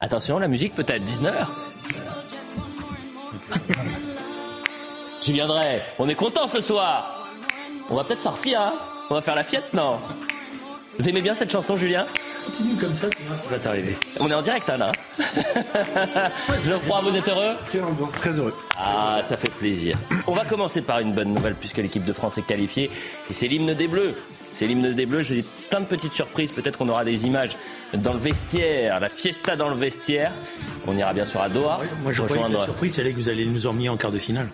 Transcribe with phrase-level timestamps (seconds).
[0.00, 1.48] Attention, la musique peut être 19h.
[5.20, 5.82] J'y viendrai.
[5.98, 7.26] On est content ce soir.
[7.90, 8.74] On va peut-être sortir, hein
[9.10, 9.98] On va faire la fiette, non?
[11.00, 12.06] Vous aimez bien cette chanson, Julien?
[12.46, 13.18] Continue comme ça, tu
[13.50, 13.96] va t'arriver.
[14.20, 14.92] On est en direct, Anna.
[15.18, 17.56] Je crois, vous êtes heureux?
[17.72, 18.54] Quelle ambiance, très heureux.
[18.78, 19.98] Ah, ça fait plaisir.
[20.28, 22.88] On va commencer par une bonne nouvelle puisque l'équipe de France est qualifiée.
[23.28, 24.14] Et c'est l'hymne des Bleus.
[24.52, 25.22] C'est l'hymne des Bleus.
[25.22, 26.52] J'ai plein de petites surprises.
[26.52, 27.56] Peut-être qu'on aura des images
[27.94, 30.32] dans le vestiaire, la fiesta dans le vestiaire.
[30.86, 31.80] On ira bien sûr à Doha.
[32.02, 32.58] moi, je rejoindre.
[32.58, 34.48] La surprise, c'est que vous allez nous emmener en quart de finale.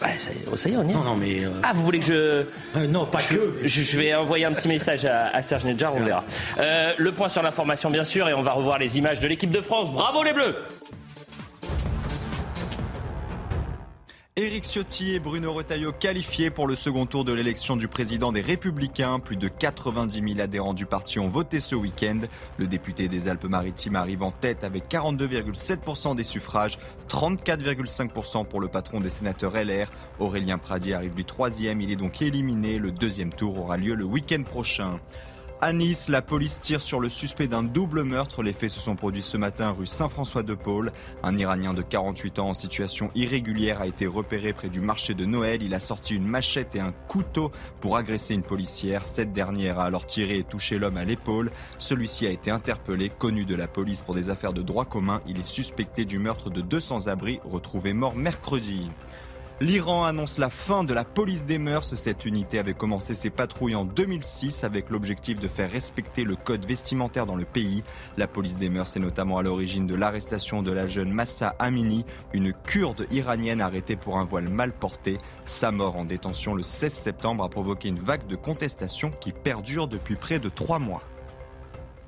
[0.00, 0.94] Bah, ça, y est, ça y est, on y est.
[0.94, 1.44] Non, non, mais.
[1.44, 1.50] Euh...
[1.62, 2.12] Ah, vous voulez que je.
[2.14, 2.44] Euh,
[2.88, 3.54] non, pas je, que.
[3.64, 6.24] Je, je, vais envoyer un petit message à, à Serge Nedjar, on verra.
[6.60, 9.50] Euh, le point sur l'information, bien sûr, et on va revoir les images de l'équipe
[9.50, 9.90] de France.
[9.90, 10.54] Bravo les Bleus!
[14.38, 18.40] Éric Ciotti et Bruno Retailleau qualifiés pour le second tour de l'élection du président des
[18.40, 19.18] Républicains.
[19.18, 22.20] Plus de 90 000 adhérents du parti ont voté ce week-end.
[22.56, 29.00] Le député des Alpes-Maritimes arrive en tête avec 42,7% des suffrages, 34,5% pour le patron
[29.00, 29.90] des sénateurs LR.
[30.20, 31.80] Aurélien Pradier arrive du troisième.
[31.80, 32.78] Il est donc éliminé.
[32.78, 35.00] Le deuxième tour aura lieu le week-end prochain.
[35.60, 38.44] À Nice, la police tire sur le suspect d'un double meurtre.
[38.44, 40.92] Les faits se sont produits ce matin rue Saint-François-de-Paul.
[41.24, 45.24] Un Iranien de 48 ans en situation irrégulière a été repéré près du marché de
[45.24, 45.60] Noël.
[45.64, 49.04] Il a sorti une machette et un couteau pour agresser une policière.
[49.04, 51.50] Cette dernière a alors tiré et touché l'homme à l'épaule.
[51.78, 55.22] Celui-ci a été interpellé, connu de la police pour des affaires de droit commun.
[55.26, 58.92] Il est suspecté du meurtre de deux sans-abri retrouvés morts mercredi.
[59.60, 61.92] L'Iran annonce la fin de la police des mœurs.
[61.96, 66.64] Cette unité avait commencé ses patrouilles en 2006 avec l'objectif de faire respecter le code
[66.64, 67.82] vestimentaire dans le pays.
[68.16, 72.04] La police des mœurs est notamment à l'origine de l'arrestation de la jeune Massa Amini,
[72.32, 75.18] une kurde iranienne arrêtée pour un voile mal porté.
[75.44, 79.88] Sa mort en détention le 16 septembre a provoqué une vague de contestation qui perdure
[79.88, 81.02] depuis près de trois mois.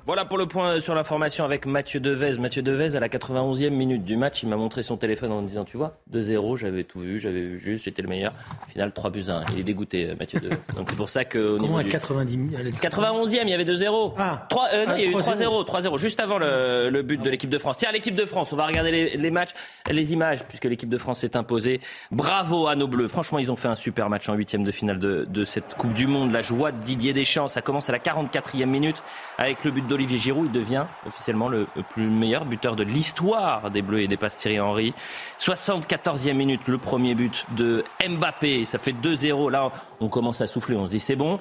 [0.07, 2.39] Voilà pour le point sur l'information avec Mathieu Devez.
[2.39, 5.47] Mathieu Devez, à la 91e minute du match, il m'a montré son téléphone en me
[5.47, 8.33] disant Tu vois, 2-0, j'avais tout vu, j'avais vu juste, j'étais le meilleur.
[8.69, 9.41] Final, 3 buts 1.
[9.53, 10.57] Il est dégoûté, euh, Mathieu Devez.
[10.75, 11.57] Donc c'est pour ça que.
[11.59, 12.37] Comment à 90
[12.81, 14.13] 91e, il y avait 2-0.
[14.17, 15.65] Ah 3, euh, non, il y a eu 3-0.
[15.65, 17.77] 3-0, juste avant le, le but de l'équipe de France.
[17.77, 19.51] Tiens, l'équipe de France, on va regarder les, les matchs,
[19.89, 21.79] les images, puisque l'équipe de France s'est imposée.
[22.09, 23.07] Bravo à nos Bleus.
[23.07, 25.93] Franchement, ils ont fait un super match en huitième de finale de, de cette Coupe
[25.93, 26.31] du Monde.
[26.31, 28.97] La joie de Didier Deschamps, ça commence à la 44e minute
[29.37, 30.51] avec le but d'Olivier Giroud.
[30.51, 34.93] Devient officiellement le plus meilleur buteur de l'histoire des Bleus et des passes Thierry Henry.
[35.39, 38.65] 74e minute, le premier but de Mbappé.
[38.65, 39.51] Ça fait 2-0.
[39.51, 40.75] Là, on commence à souffler.
[40.75, 41.39] On se dit c'est bon.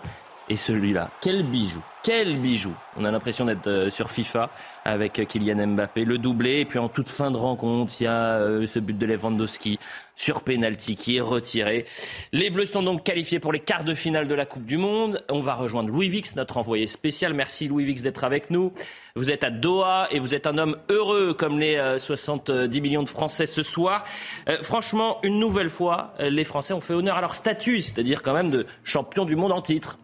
[0.49, 2.73] Et celui-là, quel bijou, quel bijou.
[2.97, 4.51] On a l'impression d'être sur FIFA
[4.85, 6.59] avec Kylian Mbappé, le doublé.
[6.59, 9.79] Et puis en toute fin de rencontre, il y a ce but de Lewandowski
[10.21, 11.87] sur penalty qui est retiré.
[12.33, 15.25] Les Bleus sont donc qualifiés pour les quarts de finale de la Coupe du Monde.
[15.31, 17.33] On va rejoindre Louis Vix, notre envoyé spécial.
[17.33, 18.73] Merci Louis Vix d'être avec nous.
[19.17, 23.09] Vous êtes à Doha et vous êtes un homme heureux comme les 70 millions de
[23.09, 24.05] Français ce soir.
[24.49, 28.35] Euh, franchement, une nouvelle fois, les Français ont fait honneur à leur statut, c'est-à-dire quand
[28.35, 29.99] même de champion du monde en titre.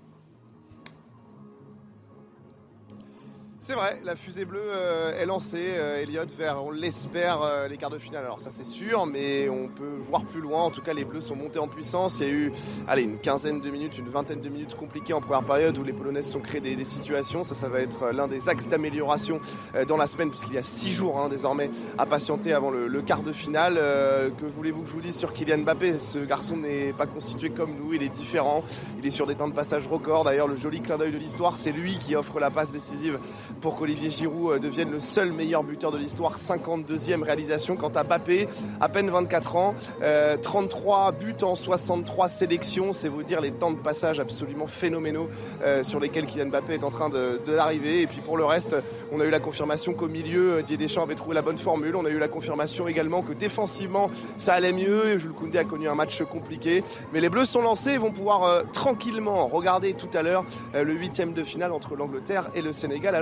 [3.67, 7.77] C'est vrai, la fusée bleue euh, est lancée, euh, Elliot, vers, on l'espère, euh, les
[7.77, 8.23] quarts de finale.
[8.23, 10.63] Alors ça c'est sûr, mais on peut voir plus loin.
[10.63, 12.21] En tout cas, les bleus sont montés en puissance.
[12.21, 12.53] Il y a eu
[12.87, 15.93] allez, une quinzaine de minutes, une vingtaine de minutes compliquées en première période où les
[15.93, 17.43] Polonaises sont créées des, des situations.
[17.43, 19.41] Ça, ça va être l'un des axes d'amélioration
[19.89, 23.03] dans la semaine, puisqu'il y a six jours hein, désormais à patienter avant le, le
[23.03, 23.75] quart de finale.
[23.75, 25.99] que voulez-vous que je vous dise sur Kylian Mbappé?
[25.99, 28.63] Ce garçon n'est pas constitué comme nous, il est différent.
[29.01, 30.23] Il est sur des temps de passage records.
[30.23, 33.19] D'ailleurs, le joli clin d'œil de l'histoire, c'est lui qui offre la passe décisive
[33.61, 37.77] pour qu'Olivier Giroud devienne le seul meilleur buteur de l'histoire, 52e réalisation.
[37.77, 38.49] Quant à Bappé,
[38.81, 43.71] à peine 24 ans, euh, 33 buts en 63 sélections, c'est vous dire les temps
[43.71, 45.29] de passage absolument phénoménaux
[45.63, 48.03] euh, sur lesquels Kylian Mbappé est en train d'arriver.
[48.03, 48.77] Et puis pour le reste,
[49.13, 51.97] on a eu la confirmation qu'au milieu, Didier Deschamps avait trouvé la bonne formule.
[51.97, 55.19] On a eu la confirmation également que défensivement, ça allait mieux.
[55.19, 56.83] Jules Koundé a connu un match compliqué.
[57.13, 60.45] Mais les Bleus sont lancés et vont pouvoir euh, tranquillement regarder tout à l'heure
[60.75, 63.21] euh, le huitième de finale entre l'Angleterre et le Sénégal à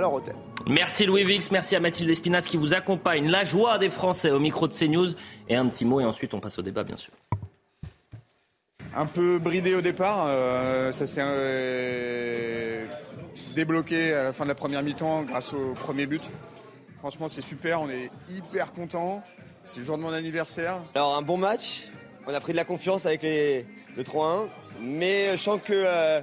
[0.67, 3.29] Merci Louis Vix, merci à Mathilde Espinas qui vous accompagne.
[3.29, 5.09] La joie des Français au micro de CNews.
[5.47, 7.13] Et un petit mot et ensuite on passe au débat bien sûr.
[8.95, 12.85] Un peu bridé au départ, euh, ça s'est euh,
[13.53, 16.21] débloqué à la fin de la première mi-temps grâce au premier but.
[17.05, 17.81] Franchement, c'est super.
[17.81, 19.21] On est hyper contents.
[19.63, 20.81] C'est le jour de mon anniversaire.
[20.95, 21.83] Alors, un bon match.
[22.25, 23.63] On a pris de la confiance avec les,
[23.95, 24.47] le 3-1.
[24.81, 26.21] Mais je sens qu'il euh,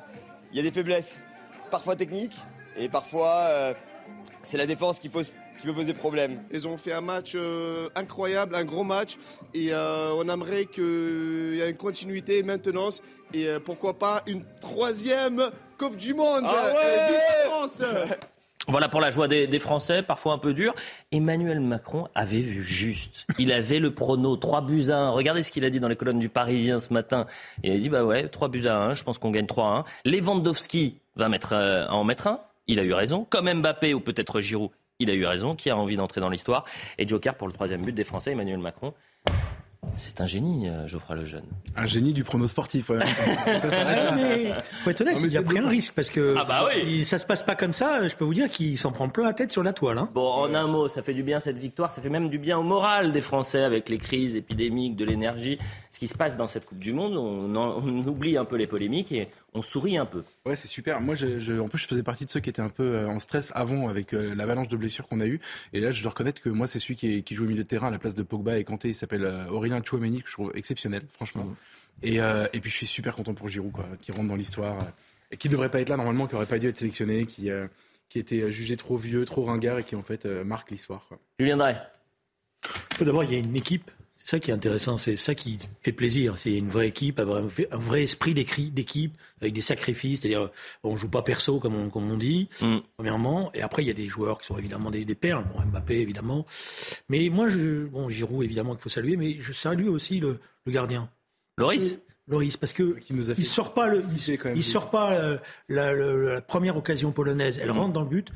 [0.52, 1.22] y a des faiblesses.
[1.70, 2.36] Parfois techniques.
[2.76, 3.74] Et parfois, euh,
[4.42, 6.42] c'est la défense qui pose qui peut poser problème.
[6.52, 9.16] Ils ont fait un match euh, incroyable, un gros match,
[9.54, 13.02] et euh, on aimerait qu'il y ait une continuité, une maintenance,
[13.32, 17.12] et euh, pourquoi pas une troisième Coupe du Monde Ah ouais euh,
[17.44, 17.82] la France
[18.68, 20.72] Voilà pour la joie des, des Français, parfois un peu dur.
[21.10, 23.26] Emmanuel Macron avait vu juste.
[23.38, 25.10] Il avait le prono 3 buts à 1.
[25.10, 27.26] Regardez ce qu'il a dit dans les colonnes du Parisien ce matin.
[27.64, 29.78] Il a dit bah ouais, 3 buts à 1, je pense qu'on gagne 3 à
[29.78, 29.84] 1.
[30.04, 32.40] Lewandowski va mettre, euh, en mettre un.
[32.66, 33.24] Il a eu raison.
[33.24, 35.56] Comme Mbappé ou peut-être Giroud, il a eu raison.
[35.56, 36.64] Qui a envie d'entrer dans l'histoire?
[36.98, 38.94] Et Joker pour le troisième but des Français, Emmanuel Macron.
[39.96, 41.44] C'est un génie, euh, Geoffroy Lejeune.
[41.76, 42.88] Un génie du prono sportif.
[42.90, 43.00] Ouais.
[43.44, 44.12] ça, ça Ouais, va.
[44.14, 44.52] mais
[44.84, 46.64] faut être honnête, Non, mais il a c'est pris un risque parce que Ah bah
[46.68, 46.82] oui.
[46.98, 48.06] il- ça se passe pas comme ça.
[48.06, 49.98] Je peux vous dire qu'il s'en prend plein la tête sur la toile.
[49.98, 50.08] Hein.
[50.14, 52.58] Bon, en un mot, ça fait du bien cette victoire, ça fait même du bien
[52.58, 55.58] au moral des Français avec les crises épidémiques, de l'énergie.
[55.90, 58.56] Ce qui se passe dans cette Coupe du Monde, on, en- on oublie un peu
[58.56, 60.22] les polémiques et on sourit un peu.
[60.46, 61.00] Ouais, c'est super.
[61.00, 63.08] Moi, je, je- en plus, je faisais partie de ceux qui étaient un peu euh,
[63.08, 65.40] en stress avant avec euh, l'avalanche de blessures qu'on a eu.
[65.72, 67.62] Et là, je dois reconnaître que moi, c'est celui qui, est- qui joue au milieu
[67.64, 68.88] de terrain à la place de Pogba et Kanté.
[68.88, 71.54] Il s'appelle euh, Aurélien Chouameni, que je trouve exceptionnel, franchement.
[72.02, 74.76] Et, euh, et puis, je suis super content pour Giroud, quoi, qui rentre dans l'histoire
[74.82, 74.86] euh,
[75.30, 77.66] et qui devrait pas être là normalement, qui aurait pas dû être sélectionné, qui, euh,
[78.08, 81.06] qui était jugé trop vieux, trop ringard et qui en fait euh, marque l'histoire.
[81.08, 81.18] quoi.
[81.38, 81.76] Julien Drey.
[83.00, 83.90] D'abord, il y a une équipe.
[84.24, 86.38] C'est ça qui est intéressant, c'est ça qui fait plaisir.
[86.38, 90.20] C'est une vraie équipe, un vrai, un vrai esprit d'équipe, avec des sacrifices.
[90.20, 90.48] C'est-à-dire,
[90.84, 92.76] on joue pas perso comme on, comme on dit, Mm.
[92.96, 93.50] premièrement.
[93.52, 95.44] Et après, il y a des joueurs qui sont évidemment des, des perles.
[95.52, 96.46] Bon, Mbappé, évidemment.
[97.08, 100.72] Mais moi, je, bon, Giroud, évidemment qu'il faut saluer, mais je salue aussi le, le
[100.72, 101.10] gardien.
[101.58, 101.98] Loris?
[102.32, 104.56] Loris, parce que Qui nous a fait il sort pas le, kiffer quand même.
[104.58, 105.38] il sort pas euh,
[105.68, 107.60] la, la- la première occasion polonaise.
[107.62, 108.32] Elle rentre dans le but.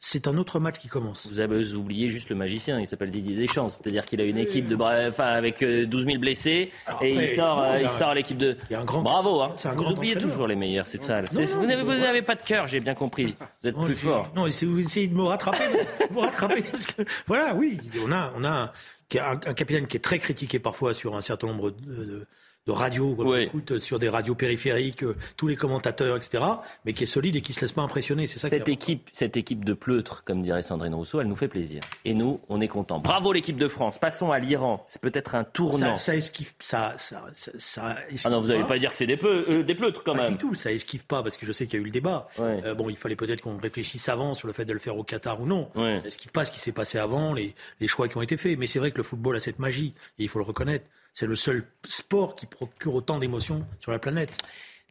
[0.00, 1.26] C'est un autre match qui commence.
[1.26, 3.70] Vous avez oublié juste le magicien, il s'appelle Didier Deschamps.
[3.70, 7.24] C'est-à-dire qu'il a une équipe de enfin, avec euh, 12 000 blessés Alors et après,
[7.24, 8.56] il sort, non, euh, il sort l'équipe de.
[8.70, 9.54] il y a un grand- Bravo, hein.
[9.64, 10.30] un Vous grand oubliez entraîneur.
[10.32, 11.22] toujours les meilleurs, c'est ça.
[11.22, 13.34] Non, C'est- non, vous n'avez pas de cœur, j'ai bien compris.
[13.62, 14.30] Vous êtes Non, plus fort.
[14.36, 15.64] Non, si vous essayez de me rattraper,
[16.10, 18.70] vous rattraper parce que voilà, oui, on a, on a un,
[19.08, 22.04] qui a un- un capitaine qui est très critiqué parfois sur un certain nombre de,
[22.04, 22.26] de-
[22.68, 23.42] de radios, qu'on Oui.
[23.42, 26.44] écoute sur des radios périphériques, euh, tous les commentateurs, etc.,
[26.84, 28.26] mais qui est solide et qui se laisse pas impressionner.
[28.26, 28.48] C'est ça.
[28.48, 31.48] Cette qui est équipe, cette équipe de pleutres, comme dirait Sandrine Rousseau, elle nous fait
[31.48, 31.80] plaisir.
[32.04, 32.98] Et nous, on est contents.
[33.00, 33.98] Bravo l'équipe de France.
[33.98, 34.82] Passons à l'Iran.
[34.86, 35.96] C'est peut-être un tournant.
[35.96, 37.24] ça, ça esquive, ça, ça,
[37.58, 40.14] ça, esquive Ah non, vous n'allez pas dire que c'est des, euh, des pleutres quand
[40.14, 40.32] Pas même.
[40.32, 42.28] du tout, ça esquive pas parce que je sais qu'il y a eu le débat.
[42.38, 42.58] Ouais.
[42.64, 45.04] Euh, bon, il fallait peut-être qu'on réfléchisse avant sur le fait de le faire au
[45.04, 45.70] Qatar ou non.
[45.74, 46.00] Ouais.
[46.02, 48.58] Ça esquive pas ce qui s'est passé avant, les, les choix qui ont été faits.
[48.58, 50.84] Mais c'est vrai que le football a cette magie et il faut le reconnaître.
[51.14, 54.36] C'est le seul sport qui procure autant d'émotions sur la planète.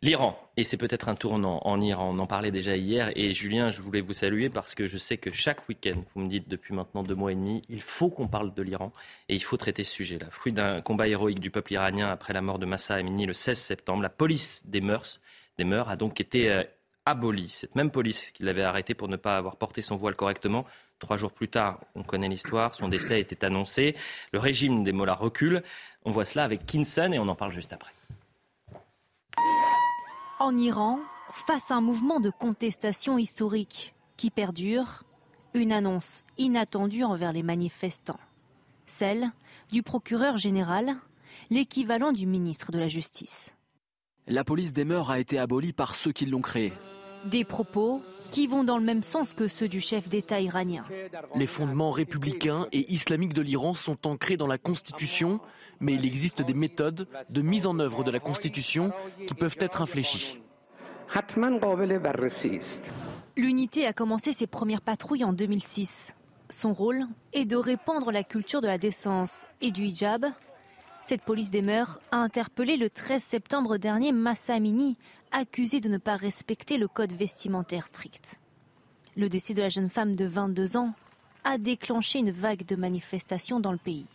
[0.04, 3.72] L'Iran, et c'est peut-être un tournant en Iran, on en parlait déjà hier, et Julien,
[3.72, 6.76] je voulais vous saluer parce que je sais que chaque week-end, vous me dites depuis
[6.76, 8.94] maintenant deux mois et demi, il faut qu'on parle de l'Iran,
[9.28, 10.28] et il faut traiter ce sujet-là.
[10.30, 13.58] Fruit d'un combat héroïque du peuple iranien après la mort de Massa Amini le 16
[13.58, 15.20] septembre, la police des mœurs,
[15.58, 16.64] des mœurs a donc été euh,
[17.08, 17.50] abolie.
[17.50, 20.66] Cette même police qui l'avait arrêté pour ne pas avoir porté son voile correctement,
[21.00, 23.96] trois jours plus tard, on connaît l'histoire, son décès était annoncé,
[24.34, 25.64] le régime des mollahs recule.
[26.06, 27.92] On voit cela avec Kinson, et on en parle juste après.
[30.40, 31.00] En Iran,
[31.32, 35.04] face à un mouvement de contestation historique qui perdure,
[35.54, 38.20] une annonce inattendue envers les manifestants.
[38.86, 39.32] Celle
[39.72, 40.96] du procureur général,
[41.50, 43.56] l'équivalent du ministre de la Justice.
[44.28, 46.74] La police des mœurs a été abolie par ceux qui l'ont créée.
[47.26, 50.86] Des propos qui vont dans le même sens que ceux du chef d'État iranien.
[51.36, 55.40] Les fondements républicains et islamiques de l'Iran sont ancrés dans la Constitution,
[55.80, 58.92] mais il existe des méthodes de mise en œuvre de la Constitution
[59.26, 60.40] qui peuvent être infléchies.
[63.38, 66.16] L'unité a commencé ses premières patrouilles en 2006.
[66.50, 70.26] Son rôle est de répandre la culture de la décence et du hijab.
[71.04, 74.98] Cette police des mœurs a interpellé le 13 septembre dernier Massa Amini,
[75.38, 78.40] accusé de ne pas respecter le code vestimentaire strict.
[79.16, 80.94] Le décès de la jeune femme de 22 ans
[81.44, 84.08] a déclenché une vague de manifestations dans le pays.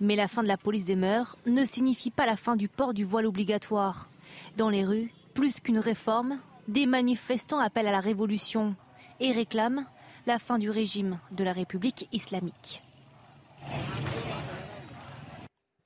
[0.00, 2.94] Mais la fin de la police des mœurs ne signifie pas la fin du port
[2.94, 4.08] du voile obligatoire.
[4.56, 8.74] Dans les rues, plus qu'une réforme, des manifestants appellent à la révolution
[9.20, 9.86] et réclament
[10.26, 12.82] la fin du régime de la République islamique.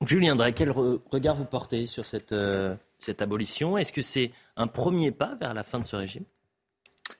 [0.05, 3.77] Julien Drey, quel re- regard vous portez sur cette, euh, cette abolition?
[3.77, 6.23] Est-ce que c'est un premier pas vers la fin de ce régime?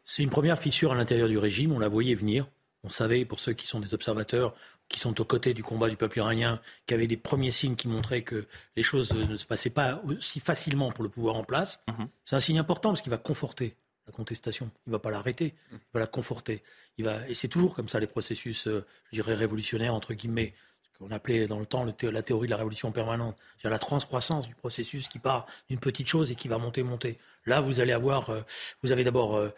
[0.06, 2.48] C'est une première fissure à l'intérieur du régime, on la voyait venir.
[2.84, 4.56] On savait, pour ceux qui sont des observateurs,
[4.90, 7.76] qui sont aux côtés du combat du peuple iranien, qu'il y avait des premiers signes
[7.76, 11.44] qui montraient que les choses ne se passaient pas aussi facilement pour le pouvoir en
[11.44, 11.80] place.
[11.88, 12.08] Mhm.
[12.26, 13.76] C'est un signe important parce qu'il va conforter
[14.08, 14.72] la contestation.
[14.88, 16.64] Il va pas l'arrêter, il va la conforter.
[16.98, 20.54] Il va, et c'est toujours comme ça les processus, euh, je dirais révolutionnaires entre guillemets,
[21.02, 23.80] qu'on appelait dans le temps le thé- la théorie de la révolution permanente, c'est-à-dire la
[23.80, 27.18] transcroissance du processus qui part d'une petite chose et qui va monter, monter.
[27.48, 28.42] Là, vous allez avoir, euh,
[28.84, 29.50] vous avez d'abord euh,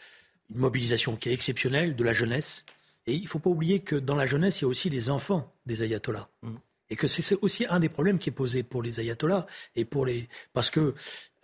[0.54, 2.66] une mobilisation qui est exceptionnelle de la jeunesse,
[3.08, 5.54] et il faut pas oublier que dans la jeunesse, il y a aussi les enfants
[5.66, 6.30] des ayatollahs.
[6.90, 9.46] Et que c'est c'est aussi un des problèmes qui est posé pour les ayatollahs
[9.76, 10.94] et pour les parce que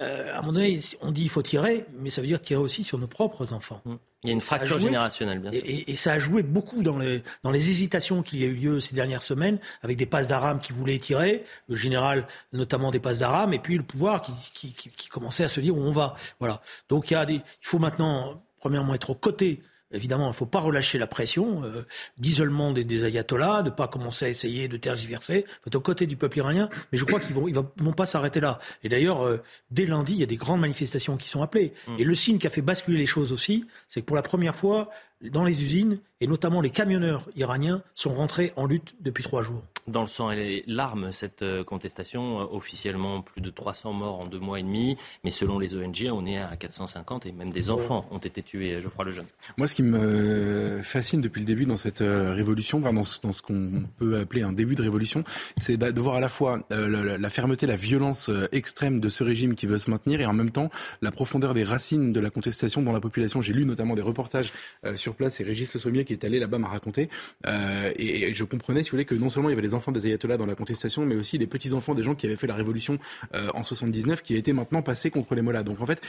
[0.01, 2.61] euh, à un moment donné, on dit il faut tirer, mais ça veut dire tirer
[2.61, 3.81] aussi sur nos propres enfants.
[4.23, 4.87] Il y a une a fracture joué.
[4.87, 5.65] générationnelle, bien Et, sûr.
[5.65, 8.53] et- et ça a joué beaucoup dans les, dans les hésitations qu'il y a eu
[8.55, 12.99] lieu ces dernières semaines, avec des passes d'Aram qui voulaient tirer, le général notamment des
[12.99, 15.81] passes d'Aram, et puis le pouvoir qui, qui, qui- qui commençait à se dire où
[15.81, 16.15] on va.
[16.39, 16.61] Voilà.
[16.89, 19.61] Donc il y a des, il faut maintenant premièrement être aux côtés.
[19.91, 21.85] Évidemment, il ne faut pas relâcher la pression euh,
[22.17, 25.45] d'isolement des, des ayatollahs, de pas commencer à essayer de tergiverser.
[25.47, 27.93] Il faut aux côtés du peuple iranien, mais je crois qu'ils vont, ils vont, vont
[27.93, 28.59] pas s'arrêter là.
[28.83, 29.41] Et d'ailleurs, euh,
[29.71, 31.73] dès lundi, il y a des grandes manifestations qui sont appelées.
[31.97, 34.55] Et le signe qui a fait basculer les choses aussi, c'est que pour la première
[34.55, 34.89] fois,
[35.21, 39.63] dans les usines, et notamment les camionneurs iraniens, sont rentrés en lutte depuis trois jours.
[39.87, 44.19] Dans le sang et les larmes, cette euh, contestation, euh, officiellement plus de 300 morts
[44.19, 47.49] en deux mois et demi, mais selon les ONG, on est à 450 et même
[47.49, 49.25] des enfants ont été tués, euh, Geoffroy Lejeune.
[49.57, 53.41] Moi, ce qui me fascine depuis le début dans cette révolution, dans ce, dans ce
[53.41, 55.23] qu'on peut appeler un début de révolution,
[55.57, 59.65] c'est de voir à la fois la, fermeté, la violence extrême de ce régime qui
[59.65, 60.69] veut se maintenir, et en même temps
[61.01, 63.41] la profondeur des racines de la contestation dans la population.
[63.41, 64.51] J'ai lu notamment des reportages
[64.85, 67.09] euh, sur place, et Régis Le Sommier qui est allé là-bas m'a raconté,
[67.47, 69.91] euh, et, je comprenais, si vous voulez, que non seulement il y avait les enfants
[69.91, 72.53] des ayatollahs dans la contestation, mais aussi les petits-enfants des gens qui avaient fait la
[72.53, 72.99] révolution
[73.33, 75.63] euh, en 79, qui étaient maintenant passés contre les mollahs.
[75.63, 76.01] Donc en fait,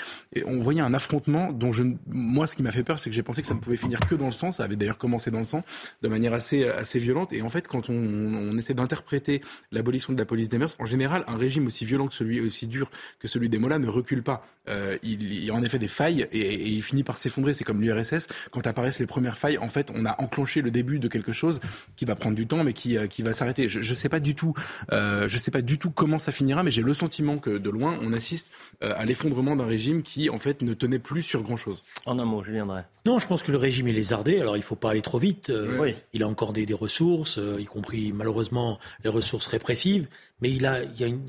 [0.44, 3.22] on voyait un affrontement dont je, moi, ce qui m'a fait peur, c'est que j'ai
[3.22, 4.52] pensé que ça ne pouvait finir que dans le sang.
[4.52, 5.64] Ça avait d'ailleurs commencé dans le sang,
[6.02, 7.32] de manière assez, assez violente.
[7.32, 9.40] Et en fait, quand on, essaie d'interpréter
[9.72, 12.66] l'abolition de la police des mœurs, en général, un régime aussi violent que celui, aussi
[12.66, 14.46] dur que celui des mollahs ne recule pas.
[14.68, 17.54] Euh, il, y a en effet des failles et, il finit par s'effondrer.
[17.54, 18.28] C'est comme l'URSS.
[18.50, 21.60] Quand apparaissent les premières failles, en fait, on a enclenché le début de quelque chose
[21.96, 23.68] qui va prendre du temps, mais qui, euh, qui va s'arrêter.
[23.68, 24.54] Je, je sais pas du tout,
[24.92, 27.70] euh, je sais pas du tout comment ça finira, mais j'ai le sentiment que de
[27.70, 31.42] loin, on assiste euh, à l'effondrement d'un régime qui, en fait, ne tenait plus sur
[31.42, 31.82] grand chose.
[32.06, 32.84] En un mot, Julien Drey.
[33.06, 34.40] Non, je pense que le régime est lézardé.
[34.40, 35.50] Alors, il faut pas aller trop vite.
[35.50, 35.94] Euh, Oui.
[36.12, 40.08] Il a encore des, des ressources, euh, y compris malheureusement les ressources répressives.
[40.42, 41.26] Mais il a, il y a, une-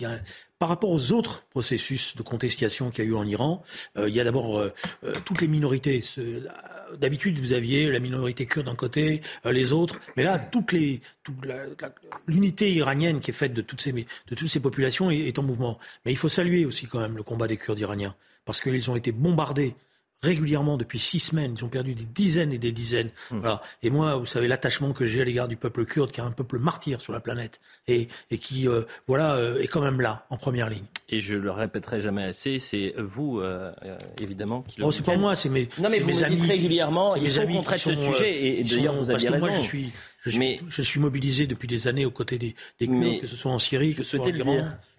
[0.59, 3.63] par rapport aux autres processus de contestation qu'il y a eu en Iran,
[3.97, 4.71] euh, il y a d'abord euh,
[5.03, 6.03] euh, toutes les minorités.
[6.99, 10.73] D'habitude, vous aviez la minorité kurde d'un côté, les autres, mais là, toutes
[12.27, 15.79] l'unité iranienne qui est faite de toutes ces, de toutes ces populations est en mouvement.
[16.05, 18.15] Mais il faut saluer aussi quand même le combat des Kurdes iraniens,
[18.45, 19.75] parce qu'ils ont été bombardés
[20.31, 21.55] régulièrement depuis six semaines.
[21.57, 23.09] Ils ont perdu des dizaines et des dizaines.
[23.31, 23.61] Voilà.
[23.81, 26.31] Et moi, vous savez l'attachement que j'ai à l'égard du peuple kurde, qui est un
[26.31, 30.25] peuple martyr sur la planète et, et qui, euh, voilà, euh, est quand même là,
[30.29, 30.83] en première ligne.
[31.09, 35.03] Et je le répéterai jamais assez, c'est vous, euh, euh, évidemment, qui le Oh, c'est
[35.03, 36.35] pas moi, c'est mes, Non, mais vous mes me amis.
[36.37, 39.37] dites régulièrement, il faut qu'on traite ce euh, sujet, et qui d'ailleurs, vous aviez que
[39.37, 39.61] moi, raison.
[39.63, 39.91] je suis,
[40.23, 43.19] je suis, Mais- je suis mobilisé depuis des années aux côtés des, des Kurdes, Mais-
[43.19, 44.57] que ce soit en Syrie, que ce soit en Iran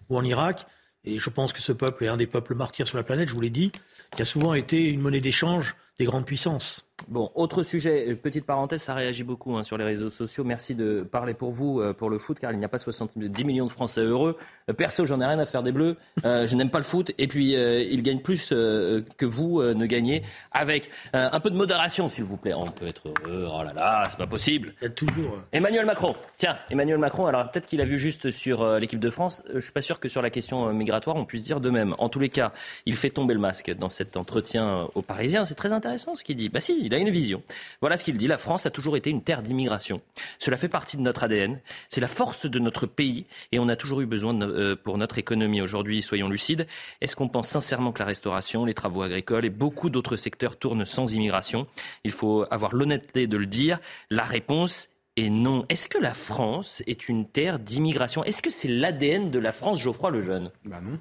[0.09, 0.65] ou en Irak.
[1.05, 3.33] Et je pense que ce peuple est un des peuples martyrs sur la planète, je
[3.33, 3.71] vous l'ai dit,
[4.15, 6.92] qui a souvent été une monnaie d'échange des grandes puissances.
[7.07, 10.43] Bon, autre sujet, euh, petite parenthèse, ça réagit beaucoup hein, sur les réseaux sociaux.
[10.43, 13.43] Merci de parler pour vous, euh, pour le foot, car il n'y a pas 70
[13.43, 14.37] millions de Français heureux.
[14.69, 15.97] Euh, perso, j'en ai rien à faire des Bleus.
[16.25, 17.11] Euh, je n'aime pas le foot.
[17.17, 20.23] Et puis, ils gagnent plus que vous ne gagnez.
[20.51, 22.53] Avec un peu de modération, s'il vous plaît.
[22.53, 23.49] On peut être heureux.
[23.53, 24.73] Oh là là, c'est pas possible.
[24.81, 25.39] Il y a toujours.
[25.51, 26.15] Emmanuel Macron.
[26.37, 29.43] Tiens, Emmanuel Macron, alors peut-être qu'il a vu juste sur l'équipe de France.
[29.53, 31.95] Je suis pas sûr que sur la question migratoire, on puisse dire de même.
[31.97, 32.53] En tous les cas,
[32.85, 35.45] il fait tomber le masque dans cet entretien aux Parisiens.
[35.45, 36.49] C'est très intéressant ce qu'il dit.
[36.49, 37.43] Bah si, il a une vision.
[37.81, 38.27] Voilà ce qu'il dit.
[38.27, 40.01] La France a toujours été une terre d'immigration.
[40.39, 41.59] Cela fait partie de notre ADN.
[41.89, 45.17] C'est la force de notre pays et on a toujours eu besoin euh, pour notre
[45.17, 46.01] économie aujourd'hui.
[46.01, 46.67] Soyons lucides.
[47.01, 50.85] Est-ce qu'on pense sincèrement que la restauration, les travaux agricoles et beaucoup d'autres secteurs tournent
[50.85, 51.67] sans immigration?
[52.03, 53.79] Il faut avoir l'honnêteté de le dire.
[54.09, 55.65] La réponse et non.
[55.69, 58.23] Est-ce que la France est une terre d'immigration?
[58.23, 60.51] Est-ce que c'est l'ADN de la France, Geoffroy Lejeune?
[60.65, 60.99] Bah non.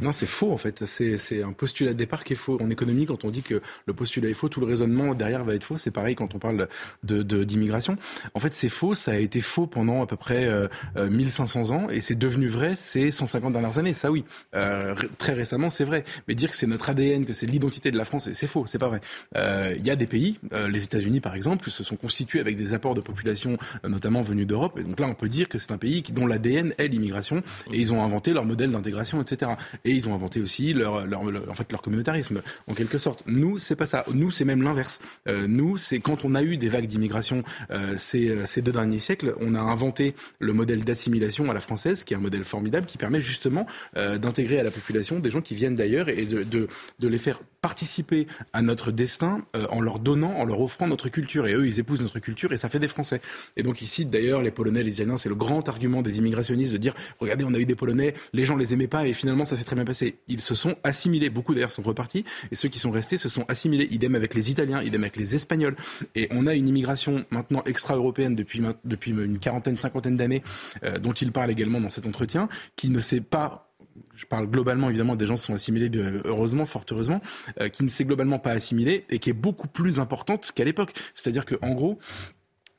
[0.00, 0.84] Non, c'est faux en fait.
[0.86, 2.58] C'est un postulat de départ qui est faux.
[2.60, 5.54] En économie, quand on dit que le postulat est faux, tout le raisonnement derrière va
[5.54, 5.76] être faux.
[5.76, 6.68] C'est pareil quand on parle
[7.04, 7.96] de de- d'immigration.
[8.34, 8.94] En fait, c'est faux.
[8.94, 12.46] Ça a été faux pendant à peu près euh, euh, 1500 ans et c'est devenu
[12.48, 13.94] vrai ces 150 dernières années.
[13.94, 14.24] Ça, oui.
[14.54, 16.04] Euh, très récemment, c'est vrai.
[16.28, 18.64] Mais dire que c'est notre ADN, que c'est l'identité de la France, c'est faux.
[18.66, 19.00] C'est pas vrai.
[19.36, 22.40] Euh, Il y a des pays, euh, les États-Unis par exemple, qui se sont constitués
[22.40, 24.78] avec des apports de population, euh, notamment venus d'Europe.
[24.78, 27.42] Et donc là, on peut dire que c'est un pays dont l'ADN est l'immigration.
[27.72, 29.52] Et ils ont inventé leur modèle d'intégration, etc.
[29.84, 33.22] Et ils ont inventé aussi leur, en fait, leur communautarisme, en quelque sorte.
[33.26, 34.04] Nous, c'est pas ça.
[34.12, 35.00] Nous, c'est même l'inverse.
[35.26, 39.00] Euh, nous, c'est quand on a eu des vagues d'immigration euh, ces, ces deux derniers
[39.00, 42.86] siècles, on a inventé le modèle d'assimilation à la française, qui est un modèle formidable,
[42.86, 46.68] qui permet justement euh, d'intégrer à la population des gens qui viennent d'ailleurs et de
[47.00, 51.46] les faire participer à notre destin euh, en leur donnant, en leur offrant notre culture.
[51.46, 53.20] Et eux, ils épousent notre culture et ça fait des Français.
[53.56, 56.76] Et donc ici, d'ailleurs, les Polonais, les Italiens, c'est le grand argument des immigrationnistes de
[56.76, 59.56] dire, regardez, on a eu des Polonais, les gens les aimaient pas et finalement ça
[59.56, 60.18] s'est très bien passé.
[60.28, 61.30] Ils se sont assimilés.
[61.30, 63.88] Beaucoup d'ailleurs sont repartis et ceux qui sont restés se sont assimilés.
[63.90, 65.76] Idem avec les Italiens, idem avec les Espagnols.
[66.14, 70.42] Et on a une immigration maintenant extra-européenne depuis, depuis une quarantaine, cinquantaine d'années,
[70.84, 73.67] euh, dont il parle également dans cet entretien, qui ne s'est pas
[74.14, 75.90] je parle globalement évidemment des gens qui sont assimilés,
[76.24, 77.20] heureusement, fort heureusement,
[77.60, 80.92] euh, qui ne s'est globalement pas assimilé et qui est beaucoup plus importante qu'à l'époque.
[81.14, 81.98] C'est-à-dire qu'en gros,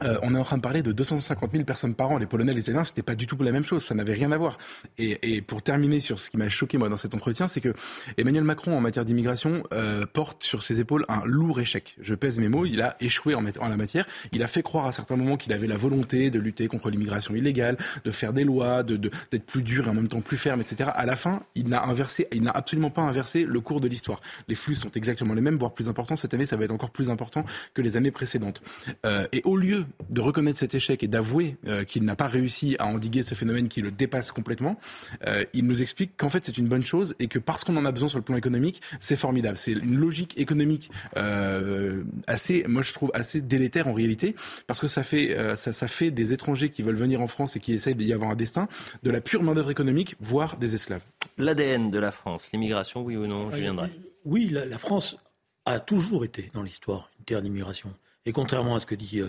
[0.03, 2.18] euh, on est en train de parler de 250 000 personnes par an.
[2.18, 3.84] Les Polonais, les Italiens, c'était pas du tout la même chose.
[3.84, 4.58] Ça n'avait rien à voir.
[4.98, 7.74] Et, et, pour terminer sur ce qui m'a choqué moi dans cet entretien, c'est que
[8.18, 11.98] Emmanuel Macron, en matière d'immigration, euh, porte sur ses épaules un lourd échec.
[12.01, 12.65] Je pèse mes mots.
[12.65, 14.06] Il a échoué en, en la matière.
[14.32, 17.36] Il a fait croire à certains moments qu'il avait la volonté de lutter contre l'immigration
[17.36, 18.98] illégale, de faire des lois, de
[19.32, 20.91] d'être plus dur et en même temps plus ferme, etc.
[20.94, 24.22] À la fin, il n'a inversé, il n'a absolument pas inversé le cours de l'histoire.
[24.48, 26.15] Les flux sont exactement les mêmes, voire plus importants.
[26.15, 28.62] Cette année, ça va être encore plus important que les années précédentes.
[29.06, 32.75] Euh, et au lieu de reconnaître cet échec et d'avouer euh, qu'il n'a pas réussi
[32.79, 34.79] à endiguer ce phénomène qui le dépasse complètement,
[35.27, 37.86] euh, il nous explique qu'en fait c'est une bonne chose et que parce qu'on en
[37.86, 39.58] a besoin sur le plan économique, c'est formidable.
[39.58, 44.36] C'est une logique économique euh, assez, moi je trouve assez délétère en réalité,
[44.67, 47.60] parce que ça fait, ça, ça, fait des étrangers qui veulent venir en France et
[47.60, 48.67] qui essayent d'y avoir un destin,
[49.03, 51.03] de la pure main d'œuvre économique, voire des esclaves.
[51.38, 53.89] L'ADN de la France, l'immigration, oui ou non, je viendrai.
[54.25, 55.17] Oui, la, la France
[55.65, 57.93] a toujours été dans l'histoire une terre d'immigration.
[58.25, 59.22] Et contrairement à ce que dit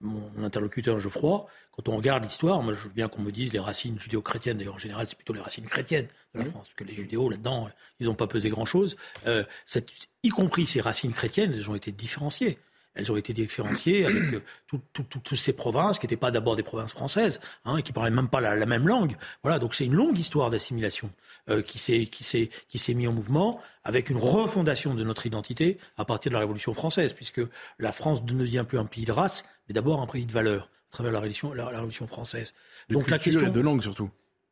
[0.00, 3.58] mon, interlocuteur Geoffroy, quand on regarde l'histoire, moi je veux bien qu'on me dise les
[3.58, 6.84] racines judéo-chrétiennes, d'ailleurs en général c'est plutôt les racines chrétiennes de la France, parce que
[6.84, 7.68] les judéos là-dedans,
[8.00, 9.44] ils n'ont pas pesé grand-chose, euh,
[10.22, 12.58] y compris ces racines chrétiennes, elles ont été différenciées
[12.98, 14.42] elles ont été différenciées avec euh,
[14.92, 18.28] toutes ces provinces qui n'étaient pas d'abord des provinces françaises, hein, et qui parlaient même
[18.28, 19.16] pas la, même langue.
[19.42, 21.10] Voilà, donc c'est une longue histoire d'assimilation
[21.48, 25.26] euh, qui s'est qui s'est qui s'est mis en mouvement avec une refondation de notre
[25.26, 27.40] identité à partir de la Révolution française, puisque
[27.78, 30.68] la France ne devient plus un pays de race, mais d'abord un pays de valeur
[30.90, 32.52] à travers la Révolution, la, Révolution française.
[32.90, 34.10] donc la question de langue surtout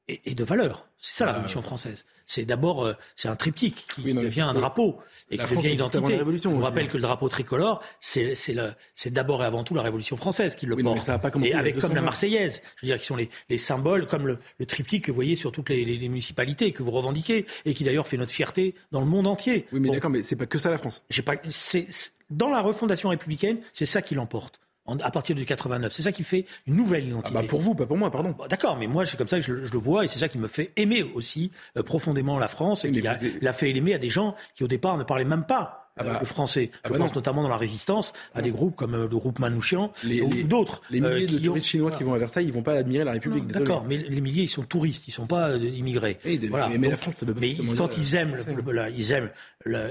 [0.08, 0.88] et, de valeur.
[0.98, 1.34] C'est ça la ah.
[1.34, 2.04] Révolution française.
[2.26, 4.98] C'est d'abord euh, c'est un triptyque qui, devient un drapeau
[5.30, 6.18] et qui devient identité.
[6.18, 10.16] Je vous rappelle que le drapeau tricolore, c'est c'est d'abord et avant tout la Révolution
[10.16, 11.02] française qui le porte.
[11.02, 14.06] ça pas et avec comme la Marseillaise, je veux dire, qui sont les, les symboles
[14.06, 17.46] comme le, le, triptyque que vous voyez sur toutes les, les, municipalités que vous revendiquez
[17.64, 19.66] et qui d'ailleurs fait notre fierté dans le monde entier.
[19.72, 21.04] Oui, mais d'accord, mais c'est pas que ça la France.
[21.10, 21.34] J'ai pas.
[21.50, 21.86] C'est
[22.30, 24.60] dans la refondation républicaine, c'est ça qui l'emporte
[25.02, 25.92] à partir du 89.
[25.92, 27.34] C'est ça qui fait une nouvelle identité.
[27.36, 28.34] Ah bah pour vous, pas pour moi, pardon.
[28.38, 30.38] Bah, d'accord, mais moi c'est comme ça que je, le vois et c'est ça qui
[30.38, 34.10] me fait aimer aussi euh, profondément la France et qui l'a fait aimer à des
[34.10, 36.70] gens qui au départ ne parlaient même pas ah bah, le français.
[36.74, 39.38] Ah je bah pense notamment dans la résistance à des groupes comme euh, le groupe
[39.38, 40.82] Manouchian ou d'autres.
[40.90, 43.12] Les milliers euh, de touristes chinois qui vont à Versailles, ils vont pas admirer la
[43.12, 43.46] République.
[43.46, 46.18] D'accord, mais les milliers, ils sont touristes, ils sont pas euh, immigrés.
[46.50, 46.68] voilà.
[46.68, 49.30] Mais, la France, ça peut Mais quand ils aiment, le, ils aiment,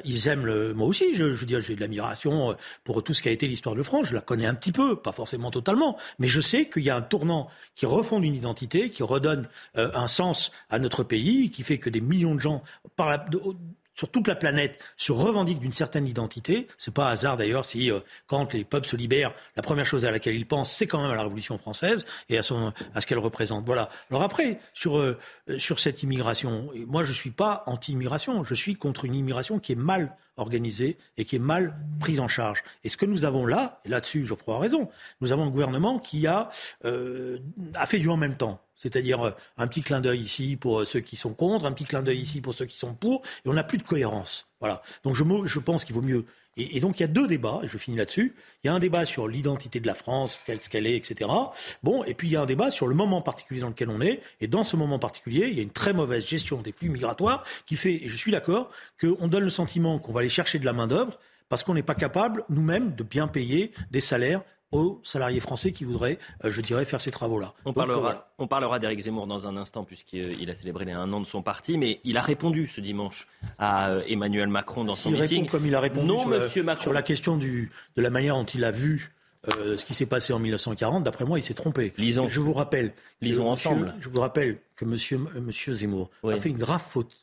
[0.03, 0.73] ils aiment le.
[0.75, 3.47] Moi aussi, je, je veux dire, j'ai de l'admiration pour tout ce qui a été
[3.47, 4.07] l'histoire de France.
[4.09, 6.95] Je la connais un petit peu, pas forcément totalement, mais je sais qu'il y a
[6.95, 11.79] un tournant qui refonde une identité, qui redonne un sens à notre pays, qui fait
[11.79, 12.63] que des millions de gens
[12.95, 13.25] par la,
[13.95, 16.67] sur toute la planète se revendiquent d'une certaine identité.
[16.77, 20.12] C'est pas hasard d'ailleurs si euh, quand les peuples se libèrent, la première chose à
[20.12, 23.65] laquelle ils pensent, c'est quand même à la Révolution française et à ce qu'elle représente.
[23.65, 23.89] Voilà.
[24.12, 25.17] Alors après sur euh,
[25.58, 29.77] sur cette immigration, moi je suis pas anti-immigration, je suis contre une immigration qui est
[29.77, 32.63] mal organisée et qui est mal prise en charge.
[32.84, 34.89] Et ce que nous avons là, et là-dessus Geoffroy a raison,
[35.21, 36.49] nous avons un gouvernement qui a
[36.84, 37.39] euh,
[37.73, 38.62] a fait du en même temps.
[38.77, 41.85] C'est-à-dire euh, un petit clin d'œil ici pour euh, ceux qui sont contre, un petit
[41.85, 44.51] clin d'œil ici pour ceux qui sont pour, et on n'a plus de cohérence.
[44.59, 44.81] Voilà.
[45.03, 46.25] Donc je, pense qu'il vaut mieux.
[46.57, 48.35] Et, donc il y a deux débats, je finis là-dessus.
[48.63, 51.29] Il y a un débat sur l'identité de la France, ce qu'elle est, etc.
[51.83, 54.01] Bon, et puis il y a un débat sur le moment particulier dans lequel on
[54.01, 54.21] est.
[54.39, 57.43] Et dans ce moment particulier, il y a une très mauvaise gestion des flux migratoires
[57.65, 60.65] qui fait, et je suis d'accord, qu'on donne le sentiment qu'on va aller chercher de
[60.65, 64.99] la main d'œuvre parce qu'on n'est pas capable nous-mêmes de bien payer des salaires aux
[65.04, 67.54] salariés français qui voudraient, euh, je dirais, faire ces travaux-là.
[67.65, 71.21] On parlera, on parlera d'Éric Zemmour dans un instant, puisqu'il a célébré les un an
[71.21, 75.10] de son parti, mais il a répondu ce dimanche à euh, Emmanuel Macron dans son
[75.12, 75.43] il meeting.
[75.43, 76.84] Répond comme il a répondu non, sur, monsieur Macron.
[76.84, 79.15] sur la question du, de la manière dont il a vu
[79.47, 81.93] euh, ce qui s'est passé en 1940, d'après moi, il s'est trompé.
[81.97, 82.28] Lisons.
[82.28, 83.93] Je vous rappelle, Lisons ensemble.
[83.99, 87.15] je vous rappelle que monsieur, monsieur Zemmour a fait une grave faute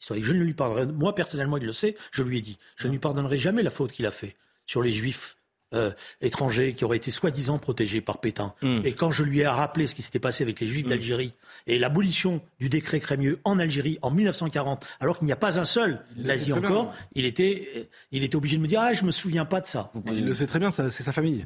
[0.00, 0.24] historique.
[0.24, 2.92] Je ne lui pardonnerai, moi personnellement, il le sait, je lui ai dit, je ne
[2.92, 5.36] lui pardonnerai jamais la faute qu'il a fait sur les Juifs
[5.74, 8.54] euh, étrangers qui auraient été soi-disant protégés par Pétain.
[8.62, 8.80] Hmm.
[8.84, 10.90] Et quand je lui ai rappelé ce qui s'était passé avec les Juifs hmm.
[10.90, 11.32] d'Algérie
[11.66, 15.64] et l'abolition du décret Crémieux en Algérie en 1940, alors qu'il n'y a pas un
[15.64, 19.44] seul nazi encore, il était, il était obligé de me dire ah je me souviens
[19.44, 19.92] pas de ça.
[20.06, 21.44] Il le sait très bien, c'est sa famille.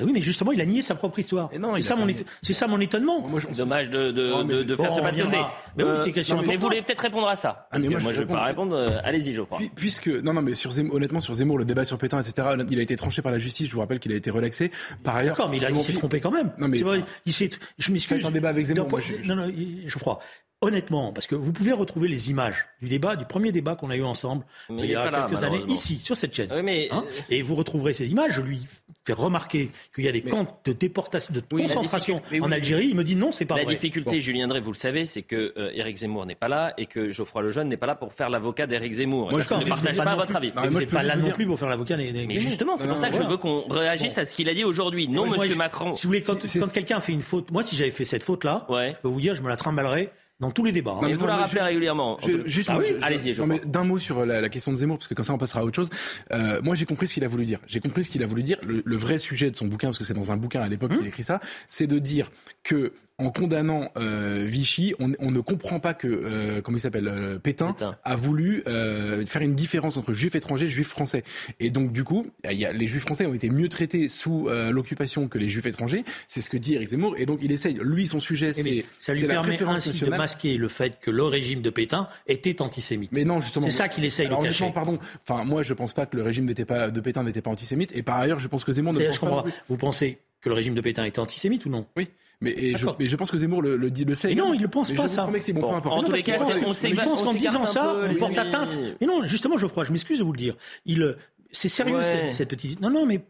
[0.00, 1.50] Ben oui, mais justement, il a nié sa propre histoire.
[1.52, 2.06] C'est ça, mon,
[2.42, 3.28] ça, mon étonnement.
[3.56, 6.56] Dommage de, de, de, faire ce pas Mais oui, Euh, c'est une question non, mais
[6.56, 7.54] vous voulez peut-être répondre à ça.
[7.56, 8.74] Ah, Parce mais que moi, moi, je ne vais pas répondre.
[8.76, 9.58] Euh, Allez-y, Geoffroy.
[9.58, 12.48] Puis- Puisque non non mais sur Zemmour, honnêtement sur Zemmour le débat sur Pétain etc
[12.70, 14.70] il a été tranché par la justice je vous rappelle qu'il a été relaxé
[15.02, 16.52] par ailleurs D'accord, mais il, a- il s'est trompé quand même.
[16.58, 18.24] non mais C'est vrai, il s'est, je m'excuse.
[18.24, 19.50] Un débat avec Zemmour, moi, Non, non,
[19.86, 20.20] je crois.
[20.62, 23.96] Honnêtement, parce que vous pouvez retrouver les images du débat, du premier débat qu'on a
[23.96, 26.50] eu ensemble Mais il il y a là, quelques années, ici, sur cette chaîne.
[26.54, 28.32] Oui, mais Hein et vous retrouverez ces images.
[28.34, 28.60] Je lui
[29.06, 32.48] fais remarquer qu'il y a des camps de déportation, de Oui, la concentration difficulté- en
[32.48, 32.52] oui.
[32.52, 32.88] Algérie.
[32.88, 33.72] Il me dit non, c'est pas La vrai.
[33.74, 34.20] difficulté, Bon.
[34.20, 37.10] Julien Drey, vous le savez, c'est que euh, Éric Zemmour n'est pas là et que
[37.10, 39.30] Geoffroy Lejeune n'est pas là pour faire l'avocat d'Éric Zemmour.
[39.30, 40.52] Moi, je ne partage pas votre avis.
[40.60, 42.12] Mais vous n'êtes pas là non plus pour faire l'avocat des.
[42.12, 44.52] des- Mais justement, c'est pour ça que je veux qu'on réagisse à ce qu'il a
[44.52, 45.08] dit aujourd'hui.
[45.08, 45.94] Non, Moi, Monsieur Macron.
[45.94, 48.66] Si vous voulez, quand, quand quelqu'un fait une faute, moi, si j'avais fait cette faute-là,
[48.68, 50.92] je peux vous dire, je me la trimballerais dans tous les débats.
[50.92, 51.06] hein.
[51.06, 52.18] Mais vous la rappelez régulièrement.
[52.26, 54.98] Je- juste Ah oui Allez-y, non, mais d'un mot sur la, la question de Zemmour,
[54.98, 55.90] parce que comme ça on passera à autre chose.
[56.32, 57.60] Euh, moi j'ai compris ce qu'il a voulu dire.
[57.66, 58.56] J'ai compris ce qu'il a voulu dire.
[58.62, 60.96] Le, le vrai sujet de son bouquin, parce que c'est dans un bouquin à l'époque
[60.96, 62.30] qu'il écrit ça, c'est de dire
[62.62, 67.08] que en condamnant euh, Vichy, on, on ne comprend pas que euh, comment il s'appelle
[67.08, 71.22] euh, Pétain, a voulu euh, faire une différence entre juifs étrangers et juifs français.
[71.60, 74.48] Et donc du coup, il y a, les juifs français ont été mieux traités sous
[74.70, 76.04] l'occupation que les juifs étrangers.
[76.28, 77.14] C'est ce que dit Eric Zemmour.
[77.18, 77.78] Et donc il essaye.
[77.82, 81.10] Lui, son sujet, Eh, c'est ça lui la permet ainsi de masquer le fait que
[81.10, 83.12] le régime de Pétain était antisémite.
[83.12, 83.66] Mais non, justement.
[83.66, 84.64] C'est ça qu'il essaye de Alors, cacher.
[84.64, 84.98] honnêtement, pardon.
[85.26, 87.94] Enfin, moi, je pense pas que le régime n'était pas, de Pétain n'était pas antisémite.
[87.96, 89.44] Et par ailleurs, je pense que Zemmour ne pense pas.
[89.68, 91.86] Vous pensez que le régime de Pétain était antisémite ou non?
[91.96, 92.08] Oui.
[92.42, 94.28] Mais, et je, mais je pense que Zemmour le, le dit, le sait.
[94.28, 95.28] Mais non, il ne pense Mais pas je ça.
[95.30, 95.86] que c'est bon, peu importe.
[95.86, 97.94] en Non, tous parce les cas, pense on s'éva- je pense on qu'en disant ça,
[98.00, 98.78] peu, on porte atteinte.
[99.00, 100.56] Mais non, justement, Geoffroy, je m'excuse de vous le dire.
[100.86, 101.16] Il, euh,
[101.52, 102.02] c'est sérieux Ouais.
[102.30, 102.80] cette, cette petite.
[102.80, 103.20] Non, non, mais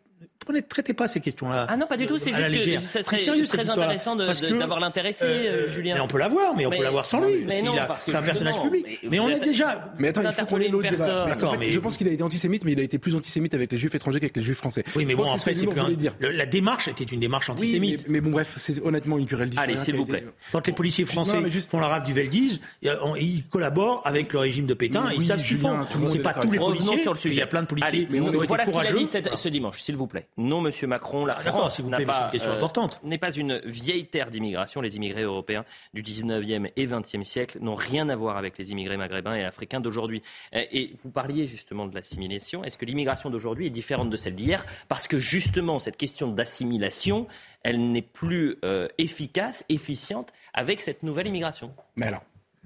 [0.51, 1.67] prenez, traitez pas ces questions-là.
[1.69, 2.19] Ah non, pas du tout.
[2.19, 5.95] C'est juste que ça serait sérieux, très intéressant d'avoir l'intéressé, euh, Julien.
[5.95, 7.45] Mais on peut l'avoir, mais on Mais- peut l'avoir sans lui.
[7.47, 9.01] mais parce non, a- parce que c'est un personnage public.
[9.09, 9.93] mais on est déjà.
[9.99, 11.25] Mais attends, il faut qu'on ait l'autre débat.
[11.25, 13.15] en D'accord, fait, mais- Je pense qu'il a été antisémite, mais il a été plus
[13.15, 14.85] antisémite avec les juifs étrangers qu'avec les juifs français.
[14.97, 16.15] Oui, mais bon, ce que c'est plus un- voulait dire.
[16.19, 18.05] le- La démarche était une démarche antisémite.
[18.09, 20.25] mais, mais bon, bref, c'est honnêtement une querelle Allez, s'il vous plaît.
[20.53, 24.39] Quand les policiers français mais juste- font la rafle du Veldiz, ils collaborent avec le
[24.41, 25.85] régime de Pétain, ils oui, savent ce qu'ils font.
[25.91, 26.89] tout le monde C'est est pas tous les policiers.
[26.91, 27.37] Revenons sur le sujet.
[27.37, 28.09] Il y a plein de policiers
[28.51, 30.27] voilà ce qu'il a dit ce dimanche, s'il vous plaît.
[30.41, 32.99] Non, Monsieur Macron, la Ah, France mais c'est pas, une question importante.
[33.05, 34.81] n'est pas une vieille terre d'immigration.
[34.81, 38.97] Les immigrés européens du 19e et 20e siècle n'ont rien à voir avec les immigrés
[38.97, 40.23] maghrébins et africains d'aujourd'hui.
[40.55, 42.65] Euh, Et vous parliez justement de l'assimilation.
[42.65, 44.65] Est-ce que l'immigration d'aujourd'hui est différente de celle d'hier?
[44.89, 47.27] Parce que justement, cette question d'assimilation,
[47.63, 51.75] elle n'est plus euh, efficace, efficiente avec cette nouvelle immigration.
[51.97, 52.23] Mais alors,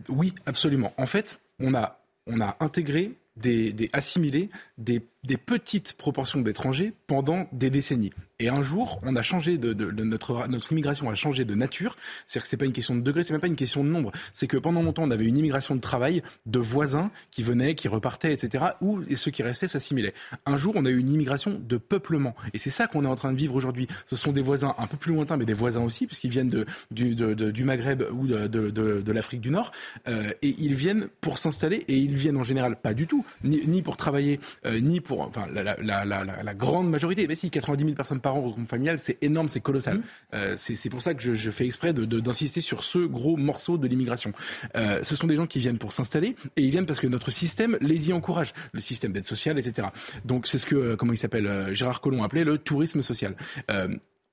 [0.08, 0.92] oui, absolument.
[0.96, 6.92] En fait, on a, on a intégré des, des assimilés, des, des petites proportions d'étrangers
[7.06, 8.12] pendant des décennies.
[8.40, 11.96] Et un jour, on a changé de, notre notre immigration a changé de nature.
[12.26, 14.10] C'est-à-dire que c'est pas une question de degré, c'est même pas une question de nombre.
[14.32, 17.86] C'est que pendant longtemps, on avait une immigration de travail de voisins qui venaient, qui
[17.86, 18.64] repartaient, etc.
[18.80, 20.14] Ou et ceux qui restaient s'assimilaient.
[20.46, 22.34] Un jour, on a eu une immigration de peuplement.
[22.54, 23.86] Et c'est ça qu'on est en train de vivre aujourd'hui.
[24.06, 26.66] Ce sont des voisins un peu plus lointains, mais des voisins aussi, puisqu'ils viennent de,
[26.90, 29.70] du, du Maghreb ou de l'Afrique du Nord.
[30.08, 31.84] Euh, et ils viennent pour s'installer.
[31.86, 35.13] Et ils viennent en général pas du tout, ni, ni pour travailler, euh, ni pour.
[35.20, 37.26] Enfin, la, la, la, la, la- la grande majorité.
[37.26, 40.00] Mais si, 90 000 personnes par an au groupe familial, c'est énorme, c'est colossal.
[40.34, 43.36] Euh, c'est pour ça que je, je fais exprès de- de- d'insister sur ce gros
[43.36, 44.32] morceau de l'immigration.
[44.76, 47.30] Euh, ce sont des gens qui viennent pour s'installer et ils viennent parce que notre
[47.30, 49.88] système les y encourage, le système d'aide sociale, etc.
[50.24, 53.34] Donc c'est ce que, euh, comment il s'appelle, Gérard Collomb appelait le tourisme social.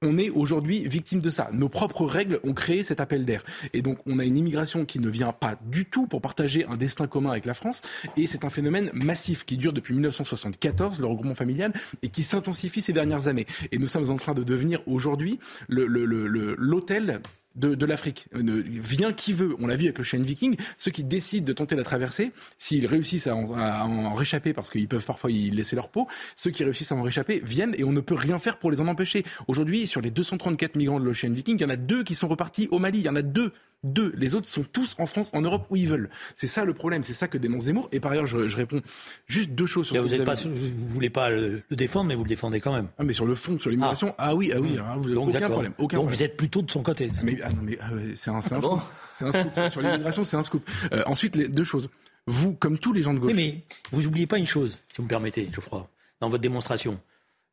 [0.04, 1.50] On est aujourd'hui victime de ça.
[1.54, 3.44] Nos propres règles ont créé cet appel d'air.
[3.74, 6.76] Et donc, on a une immigration qui ne vient pas du tout pour partager un
[6.76, 7.84] destin commun avec la France.
[8.18, 12.82] Et c'est un phénomène massif qui dure depuis 1974, le regroupement familial, et qui s'intensifie
[12.82, 13.46] ces dernières années.
[13.72, 15.38] Et nous sommes en train de devenir aujourd'hui
[15.68, 17.22] le- le- le- le- l'hôtel
[17.56, 18.28] de, de l'Afrique.
[18.36, 19.56] Euh, Vient qui veut.
[19.60, 20.56] On l'a vu avec le Chêne Viking.
[20.78, 24.70] Ceux qui décident de tenter la traversée, s'ils réussissent à en, à en réchapper, parce
[24.70, 27.84] qu'ils peuvent parfois y laisser leur peau, ceux qui réussissent à en réchapper viennent et
[27.84, 29.24] on ne peut rien faire pour les en empêcher.
[29.48, 32.28] Aujourd'hui, sur les 234 migrants de l'Ocean Viking, il y en a deux qui sont
[32.28, 33.00] repartis au Mali.
[33.00, 33.52] Il y en a deux.
[33.84, 34.14] Deux.
[34.16, 36.12] Les autres sont tous en France, en Europe, où ils veulent.
[36.36, 37.02] C'est ça le problème.
[37.02, 37.90] C'est ça que dénonce Zemmour.
[37.92, 38.82] Et par ailleurs, je, je réponds
[39.26, 42.08] juste deux choses sur Là, ce vous que avez vous voulez pas le, le défendre,
[42.08, 42.90] mais vous le défendez quand même.
[43.00, 44.36] Ah, mais sur le fond, sur l'immigration, ah.
[44.36, 45.74] oui, ah oui, alors, vous avez Donc, aucun problème.
[45.80, 46.16] Aucun Donc problème.
[46.16, 47.10] vous êtes plutôt de son côté.
[47.24, 48.82] Mais, ah non, mais ah ouais, c'est un, c'est un Ah bon.
[49.14, 49.70] C'est un scoop.
[49.70, 50.70] Sur l'immigration, c'est un scoop.
[50.92, 51.90] Euh, ensuite, les deux choses.
[52.28, 53.34] Vous, comme tous les gens de gauche.
[53.34, 57.00] Oui, mais vous oubliez pas une chose, si vous me permettez, Geoffroy, dans votre démonstration.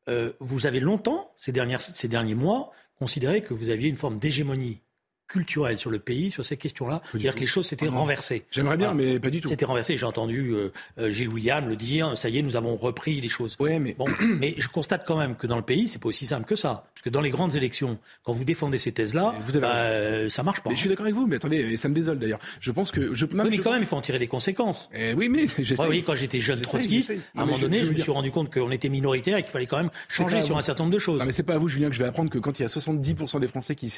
[0.09, 4.19] Euh, vous avez longtemps, ces, dernières, ces derniers mois, considéré que vous aviez une forme
[4.19, 4.81] d'hégémonie
[5.29, 7.03] culturelle sur le pays, sur ces questions-là.
[7.11, 8.45] C'est-à-dire que les choses s'étaient Ah renversées.
[8.51, 9.49] J'aimerais bien, mais pas du tout.
[9.49, 9.97] C'était renversé.
[9.97, 12.17] J'ai entendu euh, euh, Gilles William le dire.
[12.17, 13.57] Ça y est, nous avons repris les choses.
[13.61, 14.07] Ouais, mais bon,
[14.41, 16.87] mais je constate quand même que dans le pays, c'est pas aussi simple que ça.
[16.95, 20.43] Parce que dans les grandes élections, quand vous défendez ces thèses-là, avez bah, euh, ça
[20.43, 20.71] marche pas.
[20.71, 22.41] Mais je suis d'accord avec vous, mais attendez, et ça me désole d'ailleurs.
[22.61, 23.15] Je pense que.
[23.15, 24.89] Je, non, Oui, mais je- quand même, il faut en tirer des conséquences.
[24.95, 25.83] Eh oui, mais j'essaie.
[25.83, 28.31] Ouais, oui, quand j'étais jeune trotskiste, à un moment donné, je me dire- suis rendu
[28.31, 30.61] compte qu'on était minoritaire et qu'il fallait quand même changer sur vous.
[30.61, 31.19] un certain nombre de choses.
[31.21, 32.65] Non, mais c'est pas à vous, Julien, que je vais apprendre que quand il y
[32.65, 33.89] a 70% des Français qui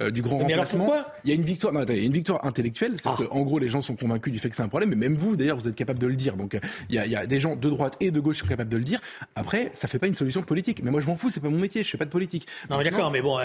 [0.00, 0.92] euh, du grand mais remplacement.
[0.92, 3.16] Alors il y a une victoire, non, attendez, une victoire intellectuelle, c'est ah.
[3.18, 5.16] que en gros les gens sont convaincus du fait que c'est un problème, mais même
[5.16, 6.36] vous d'ailleurs vous êtes capable de le dire.
[6.36, 8.70] Donc euh, il y, a, des gens de droite et de gauche qui sont capables
[8.70, 9.00] de le dire.
[9.36, 10.82] Après, ça fait pas une solution politique.
[10.82, 12.46] Mais moi je m'en fous, c'est pas mon métier, je fais pas de politique.
[12.70, 13.38] Non, d'accord, mais bon,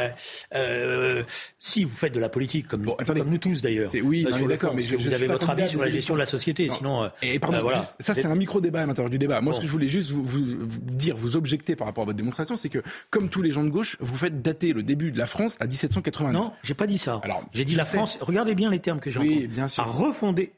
[0.55, 1.23] euh,
[1.59, 4.73] si vous faites de la politique comme, bon, attendez, comme nous tous d'ailleurs, oui, d'accord,
[4.75, 7.09] mais je, vous je avez votre avis sur la gestion de la société, sinon.
[7.21, 7.83] et pardon, voilà.
[7.99, 9.41] ça c'est un micro débat à l'intérieur du débat.
[9.41, 10.39] Moi ce que je voulais juste vous,
[10.81, 12.79] dire, vous objecter par rapport à votre démonstration, c'est que
[13.09, 15.67] comme tous les gens de gauche, vous faites dater le début de la France à
[15.67, 16.08] 1780.
[16.31, 17.21] Non, j'ai pas dit ça.
[17.53, 17.85] J'ai dit la.
[17.85, 18.17] France.
[18.21, 19.83] Regardez bien les termes que j'ai oui, bien sûr.
[19.83, 20.53] A refondé.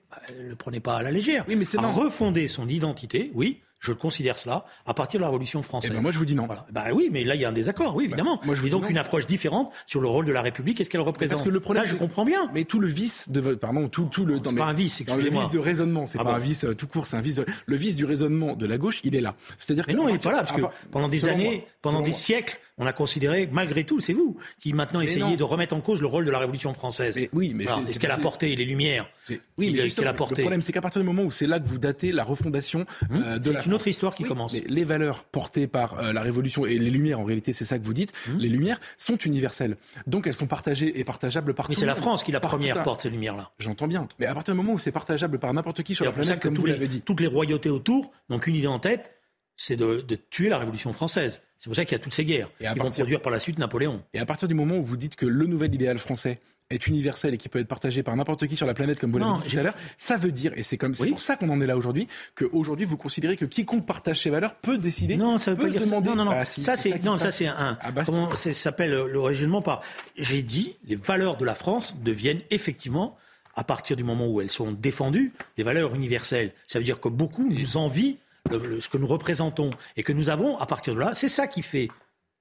[0.47, 1.45] Le prenez pas à la légère.
[1.47, 3.31] Oui, mais a son identité.
[3.33, 3.61] Oui.
[3.81, 5.91] Je le considère cela à partir de la Révolution eh française.
[5.91, 6.47] Ben, moi, je vous dis non.
[6.47, 8.39] Bah oui, mais là, il y a un désaccord, oui, bah, évidemment.
[8.45, 10.83] Moi, je vous et donc une approche différente sur le rôle de la République et
[10.83, 11.33] ce qu'elle représente.
[11.33, 12.47] Parce que le problème, ça, je comprends bien.
[12.53, 13.59] Mais tout le vice de, votre...
[13.59, 14.39] pardon, tout, le.
[14.43, 16.85] C'est pas un vice, le vice de raisonnement, c'est ah pas un vice euh, tout
[16.85, 17.35] court, c'est un vice.
[17.35, 17.45] De...
[17.65, 19.33] Le vice du raisonnement de la gauche, il est là.
[19.57, 19.85] C'est-à-dire.
[19.87, 20.61] Mais non, il n'est pas là parce que
[20.91, 25.01] pendant des années, pendant des siècles, on a considéré, malgré tout, c'est vous qui maintenant
[25.01, 27.15] essayez de remettre en cause le rôle de la Révolution française.
[27.15, 29.09] Mais oui, mais Alors, ce qu'elle a porté les lumières
[29.57, 30.41] Oui, mais a porté.
[30.41, 32.85] Le problème, c'est qu'à partir du moment où c'est là que vous datez la refondation
[33.09, 33.61] hum euh, de la.
[33.61, 34.53] C'est une autre histoire qui commence.
[34.53, 37.77] Mais les valeurs portées par euh, la Révolution et les lumières, en réalité, c'est ça
[37.77, 38.13] que vous dites.
[38.29, 38.37] Hum.
[38.37, 41.69] Les lumières sont universelles, donc elles sont partagées et partageables par.
[41.69, 43.51] Mais c'est la France qui la première porte ces lumières-là.
[43.59, 46.11] J'entends bien, mais à partir du moment où c'est partageable par n'importe qui sur la
[46.11, 49.15] planète, comme vous l'avez dit, toutes les royautés autour, donc une idée en tête,
[49.57, 51.41] c'est de tuer la Révolution française.
[51.61, 53.39] C'est pour ça qu'il y a toutes ces guerres et qui vont produire par la
[53.39, 54.01] suite Napoléon.
[54.15, 56.39] Et à partir du moment où vous dites que le nouvel idéal français
[56.71, 59.19] est universel et qui peut être partagé par n'importe qui sur la planète, comme vous
[59.19, 61.61] l'avez dit tout à l'heure, ça veut dire, et c'est comme pour ça qu'on en
[61.61, 65.51] est là aujourd'hui, qu'aujourd'hui vous considérez que quiconque partage ses valeurs peut décider, non, ça
[65.51, 66.31] veut peut pas dire Non, non, non.
[66.33, 67.77] Ah, ça c'est non, ça c'est un.
[67.79, 69.81] Ah, bah, comment ça s'appelle euh, le régionnement par
[70.17, 73.17] J'ai dit les valeurs de la France deviennent effectivement
[73.55, 76.53] à partir du moment où elles sont défendues, des valeurs universelles.
[76.67, 78.17] Ça veut dire que beaucoup nous envient
[78.49, 81.61] ce que nous représentons et que nous avons à partir de là, c'est ça qui
[81.61, 81.89] fait,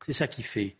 [0.06, 0.76] c'est ça qui fait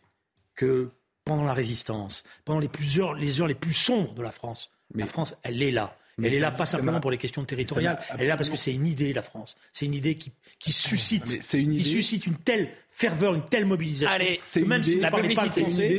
[0.55, 0.89] que
[1.25, 5.61] pendant la résistance, pendant les heures les plus sombres de la France, la France, elle
[5.61, 5.97] est là.
[6.23, 8.73] Elle est là pas simplement pour les questions territoriales, elle est là parce que c'est
[8.73, 9.55] une idée, la France.
[9.73, 11.83] C'est une idée qui, suscite, une idée.
[11.83, 12.69] qui suscite une telle
[13.01, 14.13] ferveur, une telle mobilisation.
[14.13, 15.01] Allez, c'est même si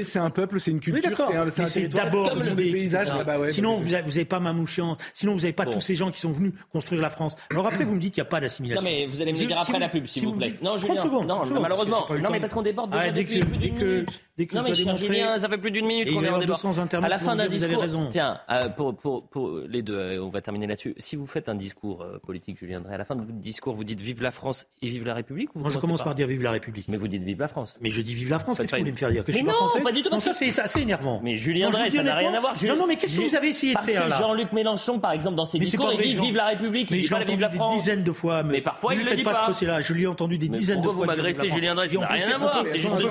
[0.05, 1.19] c'est un peuple, c'est une culture,
[1.51, 3.09] c'est un, d'abord des, des paysages.
[3.11, 6.21] Ah bah sinon, vous n'avez pas Mamouchian, sinon vous n'avez pas tous ces gens qui
[6.21, 7.37] sont venus construire la France.
[7.51, 8.83] Alors après, vous me dites qu'il n'y a pas d'assimilation.
[8.83, 10.55] Non mais vous allez me dire après la pub, s'il vous plaît.
[10.63, 11.05] Non, Julien.
[11.27, 12.07] Non, malheureusement.
[12.21, 14.53] Non mais parce qu'on déborde déjà ah, depuis plus d'une minute.
[14.53, 16.61] Non mais Julien, ça fait plus d'une minute qu'on est en déborde.
[17.03, 17.85] À la fin d'un discours.
[18.11, 20.95] Tiens, euh, pour les deux, euh, on va terminer là-dessus.
[20.99, 23.75] Si vous faites un discours euh, politique, Julien Drey, à la fin de votre discours,
[23.75, 25.55] vous dites vive la France et vive la République.
[25.55, 26.89] Moi, je commence par dire vive la République.
[26.93, 27.79] Mais vous dites vive la France.
[27.81, 28.59] Mais je dis vive la France.
[28.59, 30.03] Qu'est-ce que vous voulez me faire dire que mais je suis non, pas, pas du
[30.03, 30.11] tout.
[30.11, 31.23] Non, ça c'est assez énervant.
[31.25, 32.53] Mais Julien Drey, ça n'a rien à voir.
[32.67, 35.13] Non, non, mais qu'est-ce que vous avez essayé de faire Parce que Jean-Luc Mélenchon, par
[35.13, 37.73] exemple, dans ses discours, il dit vive la République, il dit vive la France.
[37.73, 38.43] Des dizaines de fois.
[38.43, 39.51] Mais parfois, il ne le dit pas.
[39.63, 40.93] là Je lui ai entendu des dizaines de fois.
[40.93, 42.65] Pourquoi vous m'agressez, Julien Drey Ça n'a rien à voir.
[42.67, 43.09] C'est juste de.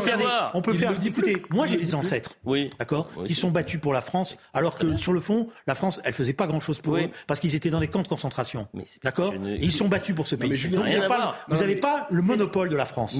[0.54, 1.41] On peut faire député.
[1.50, 2.36] Moi, j'ai des ancêtres.
[2.46, 2.70] Oui.
[2.78, 3.08] D'accord.
[3.26, 6.34] Qui sont battus pour la France, alors que sur le fond, la France, elle faisait
[6.34, 8.67] pas grand-chose pour eux parce qu'ils étaient dans des camps de concentration.
[9.04, 9.34] D'accord.
[9.60, 10.56] Ils sont battus pour ce pays.
[10.56, 13.17] Vous n'avez pas le monopole de la France.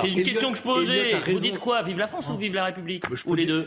[0.00, 1.32] C'est une question que je posais.
[1.32, 3.24] Vous dites quoi Vive la France ou vive la République bah, je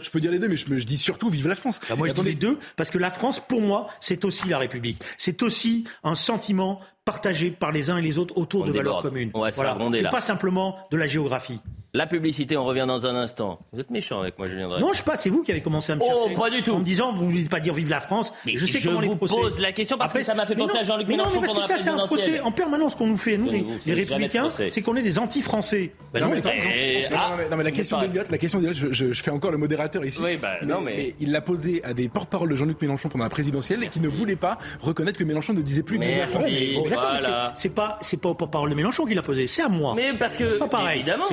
[0.09, 1.79] peux dire, les deux, mais je, dis surtout vive la France.
[1.89, 2.33] Bah, moi, je attendez.
[2.33, 5.01] dis les deux parce que la France, pour moi, c'est aussi la République.
[5.17, 9.31] C'est aussi un sentiment partagé par les uns et les autres autour de valeurs communes.
[9.33, 9.77] Voilà.
[9.93, 11.59] C'est pas simplement de la géographie.
[11.95, 13.59] La publicité, on revient dans un instant.
[13.71, 14.81] Vous êtes méchant avec moi, Julien Drey.
[14.81, 16.33] Non, je sais pas, c'est vous qui avez commencé à me oh, chercher.
[16.35, 16.71] Oh, pas du tout.
[16.73, 18.33] En me disant, vous ne voulez pas dire vive la France.
[18.45, 20.45] Mais je sais je comment vous les pose la question parce Après, que ça m'a
[20.45, 21.29] fait penser à Jean-Luc Mélenchon.
[21.29, 23.49] Mais non, mais parce que ça, c'est un procès en permanence qu'on nous fait, nous,
[23.49, 25.93] les, républicains, c'est qu'on est des anti-français.
[26.13, 27.35] Bah non, eh, ah.
[27.37, 30.03] mais, non, mais la question d'Eliott, la question je, je, je, fais encore le modérateur
[30.03, 30.19] ici.
[30.21, 31.15] Oui, bah, non, mais...
[31.21, 34.09] il l'a posée à des porte-parole de Jean-Luc Mélenchon pendant la présidentielle et qui ne
[34.09, 36.43] voulait pas reconnaître que Mélenchon ne disait plus vive la France.
[37.55, 39.93] C'est pas, c'est pas au porte-parole de Mélenchon qu'il l'a posée, c'est à moi.
[39.95, 40.59] Mais parce que,
[40.93, 41.25] évidemment,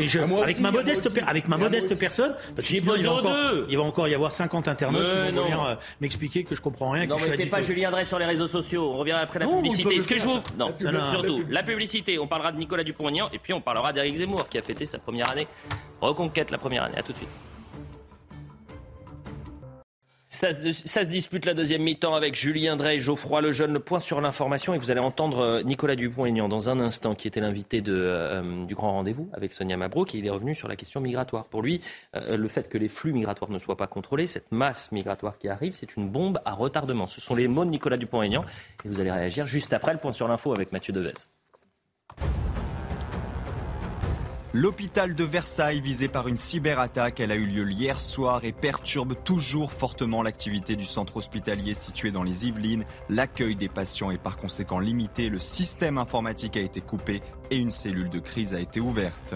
[1.27, 3.35] avec ma modeste, personne, parce que il, va encore,
[3.69, 6.91] il va encore y avoir 50 internautes qui vont venir euh, m'expliquer que je comprends
[6.91, 7.07] rien.
[7.07, 8.93] Non, que mais t'es pas Julien Drey sur les réseaux sociaux.
[8.93, 9.97] On reviendra après la publicité.
[9.97, 10.41] Est-ce que je vous.
[10.59, 11.45] Non, non, surtout.
[11.49, 12.19] La publicité.
[12.19, 14.99] On parlera de Nicolas Dupont-Aignan et puis on parlera d'Éric Zemmour qui a fêté sa
[14.99, 15.47] première année.
[16.01, 16.99] Reconquête la première année.
[16.99, 17.29] À tout de suite.
[20.43, 23.73] Ça se, dispute la deuxième mi-temps avec Julien Drey Geoffroy Lejeune.
[23.73, 27.29] Le point sur l'information et vous allez entendre euh, Nicolas Dupont-Aignan dans un instant, qui
[27.29, 30.17] était l'invité euh, euh, du grand rendez-vous avec Sonia Mabrouk.
[30.17, 31.47] Et il est revenu sur la question migratoire.
[31.47, 31.81] Pour lui,
[32.13, 35.75] le fait que les flux migratoires ne soient pas contrôlés, cette masse migratoire qui arrive,
[35.75, 37.07] c'est une bombe à retardement.
[37.07, 38.45] Ce sont les mots de Nicolas Dupont-Aignan
[38.85, 41.13] et vous allez réagir juste après le point sur l'info avec Mathieu Devez.
[44.55, 49.15] L'hôpital de Versailles visé par une cyberattaque, elle a eu lieu hier soir et perturbe
[49.25, 52.85] toujours fortement l'activité du centre hospitalier situé dans les Yvelines.
[53.09, 57.71] L'accueil des patients est par conséquent limité, le système informatique a été coupé et une
[57.71, 59.35] cellule de crise a été ouverte.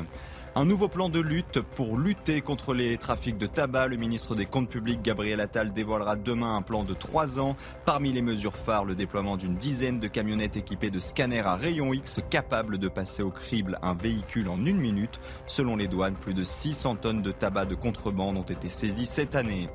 [0.58, 3.88] Un nouveau plan de lutte pour lutter contre les trafics de tabac.
[3.88, 7.56] Le ministre des Comptes publics, Gabriel Attal, dévoilera demain un plan de trois ans.
[7.84, 11.92] Parmi les mesures phares, le déploiement d'une dizaine de camionnettes équipées de scanners à rayon
[11.92, 15.20] X capables de passer au crible un véhicule en une minute.
[15.46, 19.34] Selon les douanes, plus de 600 tonnes de tabac de contrebande ont été saisies cette
[19.34, 19.68] année.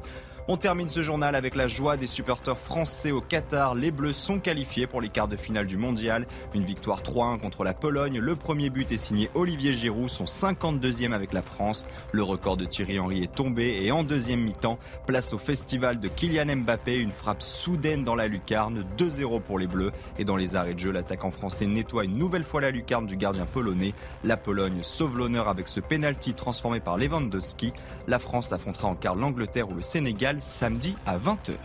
[0.47, 3.75] On termine ce journal avec la joie des supporters français au Qatar.
[3.75, 6.25] Les Bleus sont qualifiés pour les quarts de finale du mondial.
[6.55, 8.17] Une victoire 3-1 contre la Pologne.
[8.17, 11.85] Le premier but est signé Olivier Giroud, son 52e avec la France.
[12.11, 16.07] Le record de Thierry Henry est tombé et en deuxième mi-temps, place au festival de
[16.07, 16.97] Kylian Mbappé.
[16.97, 19.91] Une frappe soudaine dans la lucarne, 2-0 pour les Bleus.
[20.17, 23.15] Et dans les arrêts de jeu, l'attaquant français nettoie une nouvelle fois la lucarne du
[23.15, 23.93] gardien polonais.
[24.23, 27.73] La Pologne sauve l'honneur avec ce penalty transformé par Lewandowski.
[28.07, 31.55] La France affrontera en quart l'Angleterre ou le Sénégal samedi à 20h.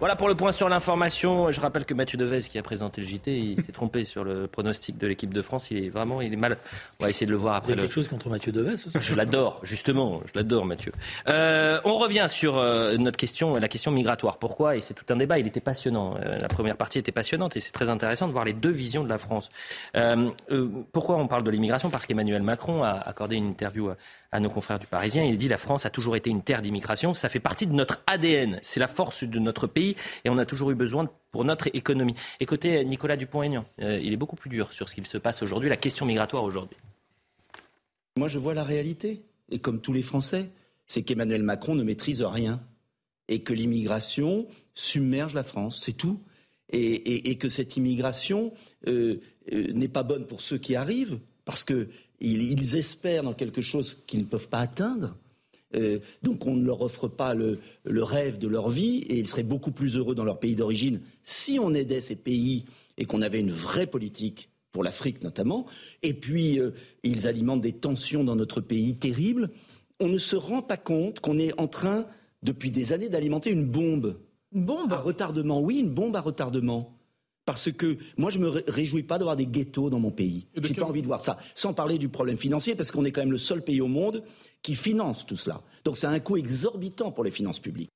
[0.00, 1.50] Voilà pour le point sur l'information.
[1.50, 4.46] Je rappelle que Mathieu Devez, qui a présenté le JT, il s'est trompé sur le
[4.46, 5.72] pronostic de l'équipe de France.
[5.72, 6.56] Il est vraiment, il est mal.
[7.00, 7.72] On va essayer de le voir après.
[7.72, 10.22] Il y a quelque chose contre Mathieu Devez Je l'adore, justement.
[10.26, 10.92] Je l'adore, Mathieu.
[11.26, 14.38] Euh, on revient sur euh, notre question, la question migratoire.
[14.38, 14.76] Pourquoi?
[14.76, 15.40] Et c'est tout un débat.
[15.40, 16.16] Il était passionnant.
[16.16, 19.02] Euh, la première partie était passionnante et c'est très intéressant de voir les deux visions
[19.02, 19.48] de la France.
[19.96, 21.90] Euh, euh, pourquoi on parle de l'immigration?
[21.90, 23.96] Parce qu'Emmanuel Macron a accordé une interview à,
[24.30, 25.24] à nos confrères du Parisien.
[25.24, 27.14] Il dit la France a toujours été une terre d'immigration.
[27.14, 28.58] Ça fait partie de notre ADN.
[28.62, 32.14] C'est la force de notre pays et on a toujours eu besoin pour notre économie.
[32.40, 33.64] Écoutez Nicolas Dupont-Aignan.
[33.80, 36.44] Euh, il est beaucoup plus dur sur ce qu'il se passe aujourd'hui, la question migratoire
[36.44, 36.76] aujourd'hui.
[38.18, 39.22] Moi, je vois la réalité.
[39.50, 40.50] Et comme tous les Français,
[40.86, 42.60] c'est qu'Emmanuel Macron ne maîtrise rien.
[43.28, 45.80] Et que l'immigration submerge la France.
[45.84, 46.20] C'est tout.
[46.70, 48.52] Et, que cette immigration
[48.88, 49.20] euh,
[49.52, 51.88] euh, n'est pas bonne pour ceux qui arrivent, parce que
[52.20, 55.16] ils, espèrent dans quelque chose qu'ils ne peuvent pas atteindre.
[55.74, 59.28] Euh, donc on ne leur offre pas le, le, rêve de leur vie et ils
[59.28, 62.64] seraient beaucoup plus heureux dans leur pays d'origine si on aidait ces pays
[62.96, 65.66] et qu'on avait une vraie politique pour l'Afrique notamment.
[66.02, 66.70] Et puis euh,
[67.02, 69.50] ils alimentent des tensions dans notre pays terribles.
[70.00, 72.06] On ne se rend pas compte qu'on est en train
[72.42, 74.18] depuis des années d'alimenter une bombe.
[74.52, 74.92] Une bombe?
[74.92, 76.97] À retardement, oui, une bombe à retardement.
[77.48, 80.48] Parce que moi, je me réjouis pas d'avoir des ghettos dans mon pays.
[80.60, 81.38] J'ai pas envie de voir ça.
[81.54, 84.22] Sans parler du problème financier, parce qu'on est quand même le seul pays au monde
[84.60, 85.62] qui finance tout cela.
[85.82, 87.88] Donc c'est un coût exorbitant pour les finances publiques.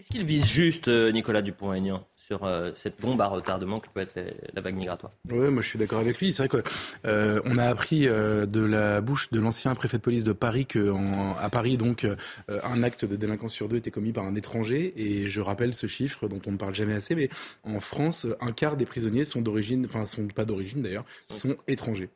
[0.00, 2.04] Est-ce qu'il vise juste, euh, Nicolas Dupont-Aignan?
[2.26, 4.18] Sur euh, cette bombe à retardement que peut être
[4.52, 5.12] la vague migratoire.
[5.30, 6.32] Oui, moi je suis d'accord avec lui.
[6.32, 6.68] C'est vrai qu'on
[7.08, 11.50] euh, a appris euh, de la bouche de l'ancien préfet de police de Paris qu'à
[11.50, 12.06] Paris, donc,
[12.48, 14.92] un acte de délinquance sur deux était commis par un étranger.
[14.96, 17.28] Et je rappelle ce chiffre dont on ne parle jamais assez, mais
[17.64, 22.08] en France, un quart des prisonniers sont d'origine, enfin sont pas d'origine d'ailleurs, sont étrangers.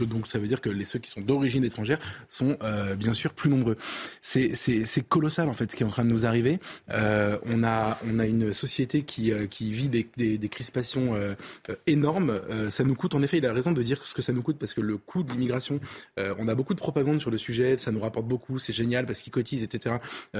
[0.00, 1.98] Donc ça veut dire que les ceux qui sont d'origine étrangère
[2.28, 2.58] sont
[2.96, 3.76] bien sûr plus nombreux.
[4.20, 6.58] C'est colossal en fait ce qui est en train de nous arriver.
[6.90, 11.34] on a on a une société qui vit des, crispations euh,
[11.68, 12.40] euh, énormes.
[12.50, 14.42] Euh, ça nous coûte, en effet, il a raison de dire ce que ça nous
[14.42, 15.80] coûte, parce que le coût de l'immigration,
[16.16, 19.20] on a beaucoup de propagande sur le sujet, ça nous rapporte beaucoup, c'est génial parce
[19.20, 19.96] qu'ils cotisent, etc.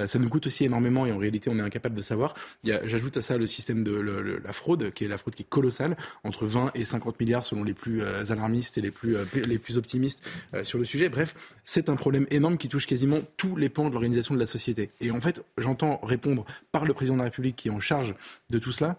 [0.06, 2.34] ça nous coûte aussi énormément et en réalité, on est incapable de savoir.
[2.64, 5.96] J'ajoute à ça le système de la fraude, qui est la fraude qui est colossale,
[6.22, 10.22] entre 20 et 50 milliards selon les plus alarmistes et les plus, les plus optimistes
[10.62, 11.08] sur le sujet.
[11.08, 14.46] Bref, c'est un problème énorme qui touche quasiment tous les pans de l'organisation de la
[14.46, 14.90] société.
[15.00, 18.14] Et en fait, j'entends répondre par le président de la République qui est en charge
[18.50, 18.98] de tout cela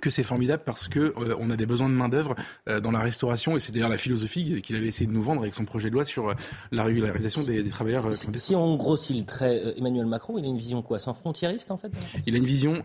[0.00, 2.36] que c'est formidable parce que euh, on a des besoins de main d'œuvre
[2.68, 5.42] euh, dans la restauration et c'est d'ailleurs la philosophie qu'il avait essayé de nous vendre
[5.42, 6.34] avec son projet de loi sur euh,
[6.70, 8.14] la régularisation des, des travailleurs.
[8.14, 11.70] Si, si, on grossit le trait, Emmanuel Macron, il a une vision quoi, sans frontiériste
[11.70, 11.90] en fait?
[12.26, 12.84] Il a une vision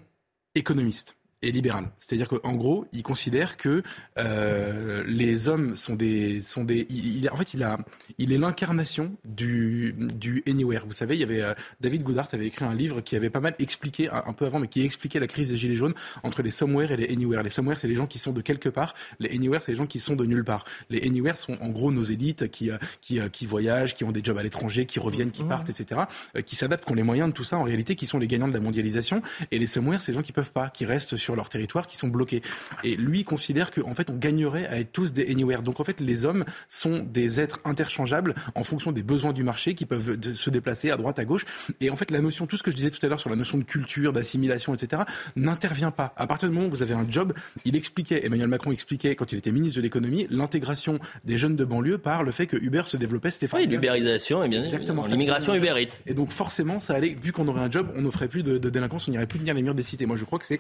[0.56, 1.86] économiste et libéral.
[2.00, 3.84] C'est-à-dire qu'en gros, il considère que
[4.18, 6.88] euh, les hommes sont des sont des.
[6.90, 7.78] Il, il, en fait, il a
[8.18, 10.86] il est l'incarnation du du anywhere.
[10.86, 13.40] Vous savez, il y avait euh, David Goodhart avait écrit un livre qui avait pas
[13.40, 15.94] mal expliqué un, un, peu avant, mais qui expliquait la crise des gilets jaunes
[16.24, 17.44] entre les somewhere et les anywhere.
[17.44, 18.96] Les somewhere, c'est les gens qui sont de quelque part.
[19.20, 20.66] Les anywhere, c'est les gens qui sont de nulle part.
[20.90, 24.24] Les anywhere sont en gros nos élites qui euh, qui qui voyagent, qui ont des
[24.24, 26.02] jobs à l'étranger, qui reviennent, qui partent, etc.
[26.46, 27.58] qui s'adaptent, qui ont les moyens de tout ça.
[27.58, 29.22] En réalité, qui sont les gagnants de la mondialisation.
[29.52, 31.96] Et les somewhere, c'est les gens qui peuvent pas, qui restent sur leur territoire, qui
[31.96, 32.42] sont bloqués.
[32.84, 35.62] Et lui considère qu'en fait, on gagnerait à être tous des anywhere.
[35.62, 39.76] Donc en fait, les hommes sont des êtres interchangeables en fonction des besoins du marché
[39.76, 41.46] qui peuvent se déplacer à droite, à gauche.
[41.80, 43.36] Et en fait, la notion, tout ce que je disais tout à l'heure sur la
[43.36, 45.04] notion de culture, d'assimilation, etc.,
[45.36, 46.14] n'intervient pas.
[46.18, 47.34] À partir du moment où vous avez un job,
[47.64, 51.64] il expliquait, Emmanuel Macron expliquait quand il était ministre de l'économie, l'intégration des jeunes de
[51.64, 53.32] banlieue par le fait que Uber se développait.
[53.32, 55.04] C'était oui, l'ubérisation, et bien exactement.
[55.08, 56.02] L'immigration ubérite.
[56.06, 58.58] Et donc forcément, ça allait, vu qu'on aurait un job, on ne ferait plus de,
[58.58, 60.06] de délinquance, on n'irait plus tenir les murs des cités.
[60.06, 60.60] Moi, je crois que c'est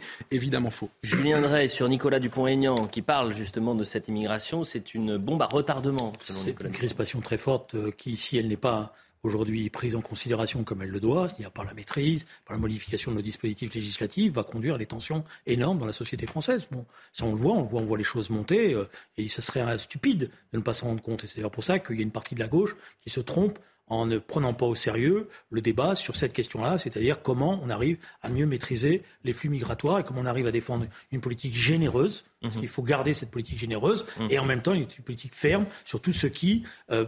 [0.56, 0.89] évidemment faux.
[1.03, 5.47] Julien Drey sur Nicolas Dupont-Aignan qui parle justement de cette immigration, c'est une bombe à
[5.47, 6.14] retardement.
[6.24, 8.93] C'est une crispation très forte euh, qui, si elle n'est pas
[9.24, 13.12] aujourd'hui prise en considération comme elle le doit, c'est-à-dire par la maîtrise, par la modification
[13.12, 16.68] de nos dispositifs législatifs, va conduire à des tensions énormes dans la société française.
[16.72, 18.86] Bon, ça on le voit, on le voit, on voit les choses monter, euh,
[19.18, 21.26] et ce serait euh, stupide de ne pas s'en rendre compte.
[21.26, 23.20] Et c'est d'ailleurs pour ça qu'il y a une partie de la gauche qui se
[23.20, 27.70] trompe en ne prenant pas au sérieux le débat sur cette question-là, c'est-à-dire comment on
[27.70, 31.56] arrive à mieux maîtriser les flux migratoires et comment on arrive à défendre une politique
[31.56, 35.66] généreuse, parce qu'il faut garder cette politique généreuse, et en même temps une politique ferme
[35.84, 37.06] sur tout ce qui euh,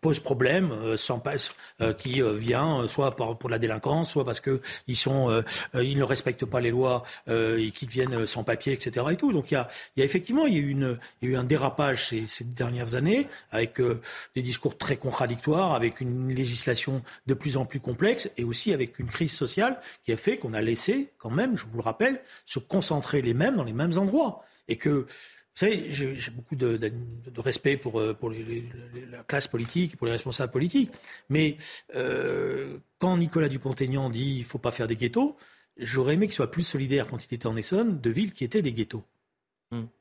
[0.00, 1.50] pose problème, euh, sans passe,
[1.80, 5.42] euh, qui euh, vient soit pour la délinquance, soit parce que ils sont,
[5.74, 9.06] ils ne respectent pas les lois et qu'ils viennent sans papier, etc.
[9.10, 9.32] Et tout.
[9.32, 11.32] Donc il y a, il y a effectivement, il y a eu une, il y
[11.32, 13.80] a eu un dérapage ces, ces dernières années avec
[14.34, 18.98] des discours très contradictoires, avec une législation de plus en plus complexe et aussi avec
[18.98, 22.20] une crise sociale qui a fait qu'on a laissé, quand même, je vous le rappelle,
[22.46, 25.06] se concentrer les mêmes dans les mêmes endroits et que
[25.58, 26.78] savez, j'ai beaucoup de,
[27.36, 28.16] respect pour, euh,
[29.10, 30.90] la classe politique, pour les responsables politiques,
[31.28, 31.56] mais
[31.94, 35.36] euh, quand Nicolas Dupont-Aignan dit il faut pas faire des ghettos,
[35.76, 38.62] j'aurais aimé qu'il soit plus solidaire quand il était en Essonne de villes qui étaient
[38.62, 39.04] des ghettos.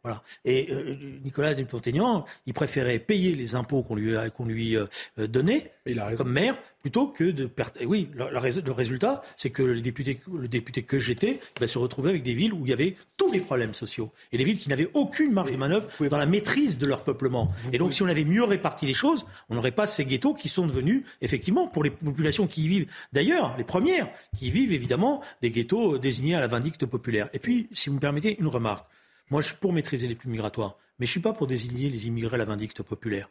[0.04, 0.24] Voilà.
[0.46, 0.96] Et euh,
[1.26, 4.86] Nicolas Dupont-Aignan, il préférait payer les impôts qu'on lui, a- qu'on lui euh,
[5.28, 5.72] donnait
[6.18, 7.74] comme maire plutôt que de perdre.
[7.82, 11.42] Et oui, le, le rés- le résultat, c'est que le député, le député que j'étais
[11.60, 14.38] va se retrouver avec des villes où il y avait tous les problèmes sociaux et
[14.38, 17.52] des villes qui n'avaient aucune marge de manœuvre dans la maîtrise de leur peuplement.
[17.74, 20.48] Et donc, si on avait mieux réparti les choses, on n'aurait pas ces ghettos qui
[20.48, 22.88] sont devenus effectivement pour les populations qui y vivent.
[23.12, 24.08] D'ailleurs, les premières
[24.38, 27.28] qui y vivent évidemment des ghettos euh, désignés à la vindicte populaire.
[27.34, 28.88] Et puis, si vous me permettez, une remarque.
[29.30, 32.08] Moi, je suis pour maîtriser les flux migratoires, mais je suis pas pour désigner les
[32.08, 33.30] immigrés à la vindicte populaire.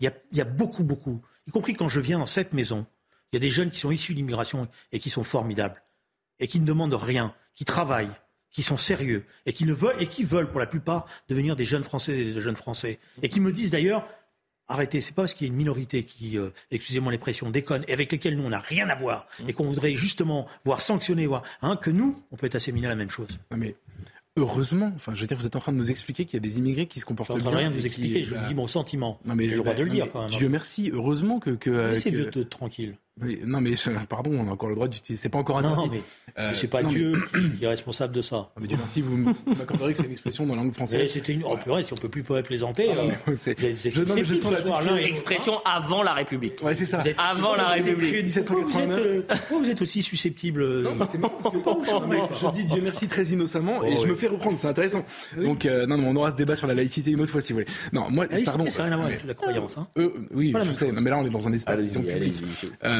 [0.00, 2.86] Il y a, beaucoup, beaucoup, y compris quand je viens dans cette maison,
[3.32, 5.82] il y a des jeunes qui sont issus de l'immigration et qui sont formidables,
[6.38, 8.10] et qui ne demandent rien, qui travaillent,
[8.50, 11.64] qui sont sérieux, et qui, ne veulent, et qui veulent pour la plupart devenir des
[11.64, 14.06] jeunes Français et des jeunes Français, et qui me disent d'ailleurs,
[14.68, 17.92] arrêtez, c'est pas parce qu'il y a une minorité qui, euh, excusez-moi l'expression, déconne, et
[17.92, 21.42] avec lesquelles nous on n'a rien à voir, et qu'on voudrait justement voir sanctionner, voir,
[21.62, 23.38] hein, que nous, on peut être assimilé à la même chose.
[23.56, 23.76] Mais
[24.38, 26.40] heureusement, enfin, je veux dire, vous êtes en train de nous expliquer qu'il y a
[26.40, 27.58] des immigrés qui se comportent Je suis en train bien.
[27.58, 29.18] de rien vous qui- expliquer, je bah, vous dis mon sentiment.
[29.24, 30.32] Non mais J'ai le droit de le bah, dire quand même.
[30.32, 30.36] hein.
[30.38, 31.50] Dieu merci, heureusement que.
[31.50, 32.96] que Laissez que- Dieu te tranquille.
[33.22, 35.22] Oui, non mais je- pardon, on a encore le droit d'utiliser.
[35.22, 35.76] C'est pas encore interdit.
[35.76, 36.02] Non, mais,
[36.38, 37.12] Euh, mais c'est pas non, mais- Dieu
[37.58, 38.50] qui est responsable de ça.
[38.60, 39.16] Mais Dieu merci, vous
[39.46, 41.10] m'accorderez que c'est une expression dans la langue Mais française.
[41.12, 41.42] C'était une.
[41.44, 42.88] Oh purée, si on peut plus plaisanter.
[42.92, 44.96] Ah, euh, mais vous vous je- non, mais je sens la l'autre.
[44.98, 46.62] Expression avant la République.
[46.62, 46.98] Ouais, c'est ça.
[46.98, 48.08] Vous êtes- Avant la vous êtes- République.
[48.12, 48.98] Créé Pourquoi vous, êtes, 1789.
[49.06, 51.58] euh, pourquoi vous êtes aussi susceptible euh, Non, mais c'est marrant parce que
[51.90, 54.68] Non, mais- je dis Dieu merci très innocemment et Oh, je me fais reprendre, c'est
[54.68, 55.04] intéressant.
[55.36, 57.52] Donc euh, non, non, on aura ce débat sur la laïcité une autre fois si
[57.52, 57.70] vous voulez.
[57.92, 58.70] Non, moi, laïcité, pardon.
[58.70, 59.78] ça n'a rien à voir mais- avec la croyance.
[59.78, 59.86] Hein.
[59.98, 60.92] Euh, oui, je sais.
[60.92, 62.34] Non, mais là, on est dans un espace public.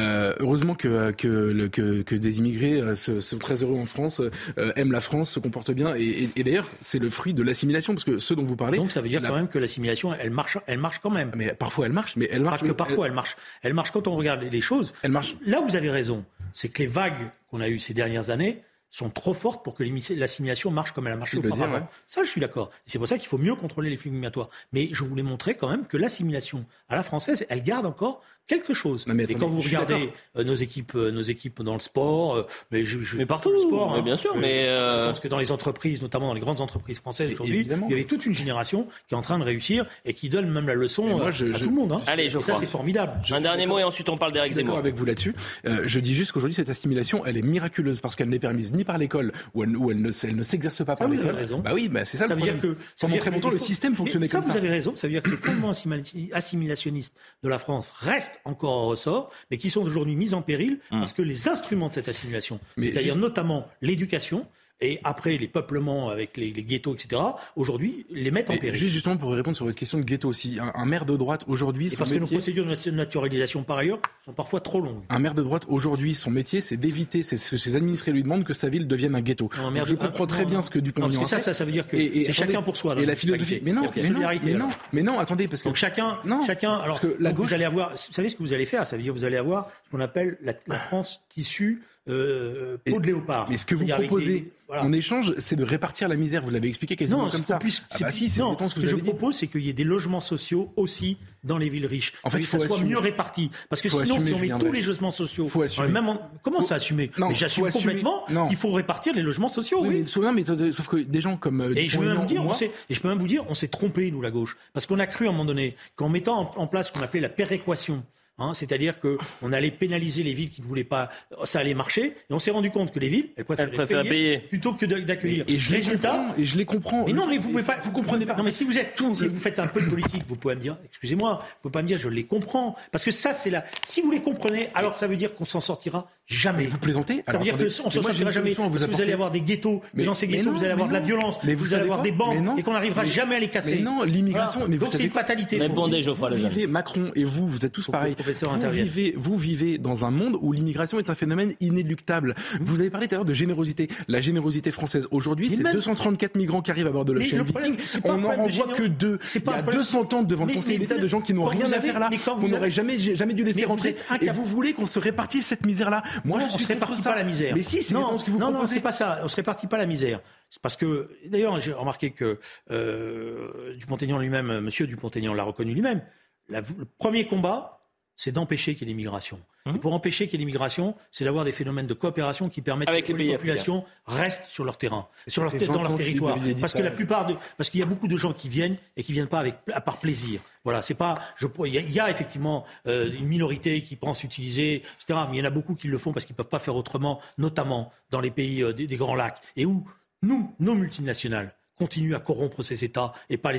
[0.09, 3.85] Euh, heureusement que, que, le- que, que des immigrés euh, se- sont très heureux en
[3.85, 4.21] France,
[4.57, 5.95] euh, aiment la France, se comportent bien.
[5.95, 8.77] Et, et- et d'ailleurs, c'est le fruit de l'assimilation, parce que ceux dont vous parlez.
[8.77, 11.31] Donc ça veut dire la- quand même que l'assimilation, elle marche, elle marche quand même.
[11.35, 12.59] Mais parfois, elle marche, mais elle marche.
[12.59, 13.37] Parce que parfois, elle marche.
[13.61, 14.93] Elle marche quand on regarde les choses.
[15.03, 15.35] Elle marche.
[15.45, 19.11] Là vous avez raison, c'est que les vagues qu'on a eues ces dernières années sont
[19.11, 19.83] trop fortes pour que
[20.15, 21.75] l'assimilation marche comme elle a marché auparavant.
[21.75, 21.81] ouais.
[22.07, 22.71] Ça, je suis d'accord.
[22.87, 24.49] C'est pour ça qu'il faut mieux contrôler les flux migratoires.
[24.73, 28.73] Mais je voulais montrer quand même que l'assimilation à la française, elle garde encore quelque
[28.73, 29.05] chose.
[29.07, 32.43] Mais et quand vous regardez euh, nos équipes, euh, nos équipes dans le sport, euh,
[32.71, 34.01] mais, je, je- Mais partout, le sport, mais hein.
[34.01, 36.99] bien sûr, mais, euh, je pense que dans les entreprises, notamment dans les grandes entreprises
[36.99, 40.13] françaises aujourd'hui, il y avait toute une génération qui est en train de réussir et
[40.13, 41.91] qui donne même la leçon Et moi, je- à je- tout le monde.
[41.93, 42.01] hein.
[42.07, 42.61] Allez, je et ça, crois.
[42.61, 43.21] c'est formidable.
[43.31, 44.85] Un dernier mot et ensuite on parle d'Éric Je suis d'accord Zemmour.
[44.85, 45.35] avec vous là-dessus.
[45.67, 48.83] Euh, je dis juste qu'aujourd'hui, cette assimilation, elle est miraculeuse parce qu'elle n'est permise ni
[48.83, 51.29] par l'école, où elle, où elle ne, elle ne s'exerce pas par Ah vous l'école.
[51.29, 51.59] avez raison.
[51.59, 52.75] Bah oui, bah c'est ça, Ça le veut dire problème.
[52.75, 54.57] que ça veut Pendant très longtemps, le système fonctionnait ça, comme vous ça.
[54.57, 54.95] avez raison.
[54.95, 59.31] Ça veut dire que les fondements assimila- assimilationnistes de la France restent encore en ressort,
[59.51, 62.83] mais qui sont aujourd'hui mis en péril parce que les instruments de cette assimilation, Hum.
[62.83, 64.45] C'est-à-dire juste- notamment l'éducation
[64.81, 67.21] et après les peuplements avec les, les ghettos, etc.,
[67.55, 68.73] aujourd'hui, les mettent en péril.
[68.79, 71.43] juste justement pour répondre sur votre question de ghetto aussi, un, un maire de droite
[71.47, 75.03] aujourd'hui, parce que nos métier, procédures de nat- naturalisation, par ailleurs, sont parfois trop longues.
[75.09, 78.23] un maire de droite aujourd'hui, son métier, c'est d'éviter, c'est ce que ses administrés lui
[78.23, 79.49] demandent que sa ville devienne un ghetto.
[79.57, 80.63] Non, Donc je ah, comprends très non, bien non.
[80.63, 82.77] ce que Non, Dupont-Aignan parce que ça, ça, ça veut dire que c'est chacun pour
[82.77, 82.95] soi.
[82.99, 85.75] Et la philosophie, mais non, mais non, mais non, mais non, attendez, parce que Donc
[85.75, 86.71] chacun, Non, chacun.
[86.73, 88.85] Alors, parce que la gauche- vous allez avoir, vous savez ce que vous allez faire?
[88.87, 92.77] Ça veut dire que vous allez avoir ce qu'on appelle la, la France tissue euh,
[92.85, 93.47] peau Et- de léopard.
[93.49, 94.83] Mais ce que vous proposez des- voilà.
[94.85, 96.43] en écge, c'est de répartir la misère.
[96.43, 97.57] Vous l'avez expliqué quasiment Non, comme ça.
[97.59, 99.01] puisse- Ah bah si, c'est non, ce que que je dit.
[99.01, 102.13] propose, c'est qu'il y ait des logements sociaux aussi dans les villes riches.
[102.23, 103.49] En fait, que faut ça soit mieux réparti.
[103.69, 105.87] Parce que Faut sinon, assumer, si on met tous les logements sociaux, Faut assumer.
[105.87, 109.49] même en- comment Faut- ça assumer Non, Mais j'assume complètement qu'il faut répartir les logements
[109.49, 109.79] sociaux.
[109.81, 110.21] Oui, oui.
[110.35, 112.43] mais, sauf que des gens comme euh, Et je peux même Dupont-Aignan vous dire, ou
[112.43, 114.57] on moi, s'est- et je peux même vous dire, on s'est trompé nous la gauche,
[114.73, 117.21] parce qu'on a cru à un moment donné qu'en mettant en place ce qu'on appelait
[117.21, 118.03] la péréquation
[118.39, 121.09] Hein, C'est-à-dire qu'on allait pénaliser les villes qui ne voulaient pas.
[121.45, 122.15] Ça allait marcher.
[122.29, 124.39] Et on s'est rendu compte que les villes, elles préfèrent, Elles préfèrent payer.
[124.39, 125.45] plutôt que d'accueillir.
[125.47, 126.09] Et je les Résultat.
[126.11, 127.05] comprends, et je les comprends.
[127.05, 127.77] Mais non, mais vous pouvez pas.
[127.77, 128.35] Vous comprenez pas.
[128.35, 130.55] Non, mais si vous êtes tout, si vous faites un peu de politique, vous pouvez
[130.55, 133.49] me dire, excusez-moi, vous pouvez pas me dire, je les comprends, parce que ça, c'est
[133.49, 133.63] la.
[133.85, 136.67] Si vous les comprenez, alors ça veut dire qu'on s'en sortira jamais.
[136.67, 138.51] Vous plaisantez Ça veut dire attendez, qu'on mais s'en sortira jamais.
[138.51, 139.03] vous Parce que vous apporter.
[139.03, 140.99] allez avoir des ghettos, mais, Mais- dans ces ghettos, non, vous allez avoir de la
[140.99, 142.57] violence, Mais vous vous allez avoir des non.
[142.57, 143.75] et qu'on n'arrivera Mais- jamais à les casser.
[143.77, 144.59] Mais non, l'immigration.
[144.59, 144.71] Voilà.
[144.71, 145.57] Mais vous Donc c'est une fatalité.
[145.59, 146.49] Déjà, Geoffroy Lejeune.
[146.49, 148.15] vivez, Macron et vous, vous êtes tous pareils.
[148.19, 152.35] Vous vivez, vous vivez dans un monde où l'immigration est un phénomène inéluctable.
[152.61, 153.87] Vous avez parlé tout à l'heure de générosité.
[154.07, 157.77] La générosité française aujourd'hui, c'est même- 234 migrants qui arrivent à bord de l'Ocean Viking.
[158.03, 159.17] On n'en renvoie que deux.
[159.21, 161.45] c'est Il y a problème- 200 tentes devant le Conseil d'État de gens qui n'ont
[161.45, 163.95] rien à faire là, qu'on vous n'aurait jamais, jamais dû laisser rentrer.
[164.21, 166.81] Et vous voulez qu'on se répartisse cette misère-là Moi, non, je on suis se contre
[166.85, 167.09] répartit ça.
[167.11, 167.55] pas la misère.
[167.55, 168.75] Mais si, c'est non, ce que vous non, non, proposez.
[168.75, 169.19] c'est pas ça.
[169.23, 170.21] On se répartit pas la misère.
[170.49, 172.39] C'est parce que, d'ailleurs, j'ai remarqué que
[172.71, 176.01] euh, Dupont-Aignan lui-même, euh, Monsieur Dupont-Aignan l'a reconnu lui-même.
[176.49, 177.78] La- le premier combat,
[178.19, 179.39] c'est d'empêcher qu'il y ait l'immigration.
[179.65, 179.77] Hum.
[179.77, 182.89] Et pour empêcher qu'il y ait l'immigration, c'est d'avoir des phénomènes de coopération qui permettent
[182.89, 186.37] Avec que les populations restent sur leur terrain, sur leur, dans 20 leur territoire.
[186.59, 189.03] Parce que la plupart de, parce qu'il y a beaucoup de gens qui viennent et
[189.03, 190.41] qui viennent pas avec, à part plaisir.
[190.65, 193.95] Voilà, c'est pas, je, il y a, il y a effectivement euh, une minorité qui
[193.95, 195.21] pense utiliser, etc.
[195.29, 197.21] Mais il y en a beaucoup qui le font parce qu'ils peuvent pas faire autrement,
[197.37, 199.87] notamment dans les pays euh, des, des grands lacs et où
[200.23, 203.53] nous, nos multinationales continuent à corrompre ces États et pas,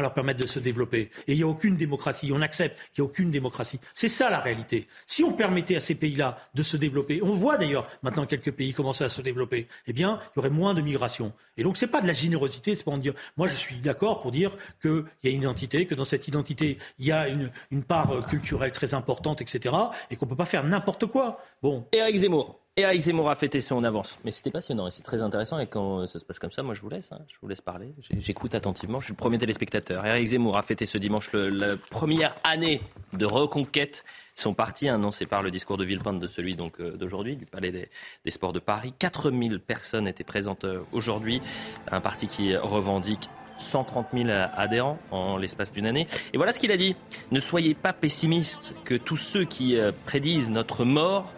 [0.00, 1.10] leur permettre de se développer.
[1.26, 2.30] Et il n'y a aucune démocratie.
[2.32, 3.78] On accepte qu'il n'y a aucune démocratie.
[3.94, 4.88] C'est ça la réalité.
[5.06, 8.72] Si on permettait à ces pays-là de se développer, on voit d'ailleurs maintenant quelques pays
[8.72, 11.32] commencer à se développer, eh bien, il y aurait moins de migration.
[11.56, 14.20] Et donc, c'est pas de la générosité, c'est pas en dire, moi je suis d'accord
[14.20, 17.50] pour dire qu'il y a une identité, que dans cette identité, il y a une,
[17.70, 19.74] une part euh, culturelle très importante, etc.
[20.10, 21.42] Et qu'on peut pas faire n'importe quoi.
[21.62, 21.86] Bon.
[21.92, 22.60] Éric Zemmour.
[22.78, 24.20] Éric Zemmour a fêté son avance.
[24.24, 25.58] Mais c'était passionnant et c'est très intéressant.
[25.58, 27.10] Et quand ça se passe comme ça, moi je vous laisse.
[27.10, 27.18] hein.
[27.26, 27.92] Je vous laisse parler.
[28.18, 29.00] J'écoute attentivement.
[29.00, 30.06] Je suis le premier téléspectateur.
[30.06, 32.80] Éric Zemmour a fêté ce dimanche la première année
[33.14, 34.04] de reconquête.
[34.36, 37.72] Son parti, annoncé par le discours de Villepinte de celui donc euh, d'aujourd'hui, du Palais
[37.72, 37.88] des,
[38.24, 38.94] des Sports de Paris.
[38.96, 41.42] 4000 personnes étaient présentes euh, aujourd'hui.
[41.90, 46.06] Un parti qui revendique 130 000 adhérents en l'espace d'une année.
[46.32, 46.94] Et voilà ce qu'il a dit.
[47.32, 51.32] Ne soyez pas pessimistes que tous ceux qui euh, prédisent notre mort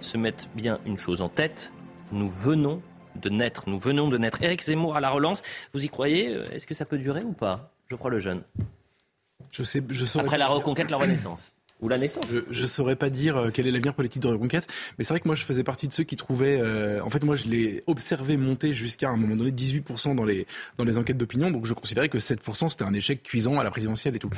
[0.00, 1.72] se mettent bien une chose en tête.
[2.12, 2.82] Nous venons
[3.16, 3.68] de naître.
[3.68, 4.42] Nous venons de naître.
[4.42, 5.42] Éric Zemmour à la relance.
[5.72, 8.42] Vous y croyez Euh, Est-ce que ça peut durer ou pas Je crois le jeune.
[9.52, 11.52] Je sais, je Après la reconquête, la renaissance.
[11.82, 12.24] Ou la naissance.
[12.32, 14.66] Je, je saurais pas dire euh, quel est l'avenir politique de Reconquête,
[14.98, 17.22] mais c'est vrai que moi je faisais partie de ceux qui trouvaient, euh, en fait
[17.22, 20.46] moi je l'ai observé monter jusqu'à un moment donné 18% dans les
[20.78, 23.70] dans les enquêtes d'opinion, donc je considérais que 7% c'était un échec cuisant à la
[23.70, 24.30] présidentielle et tout.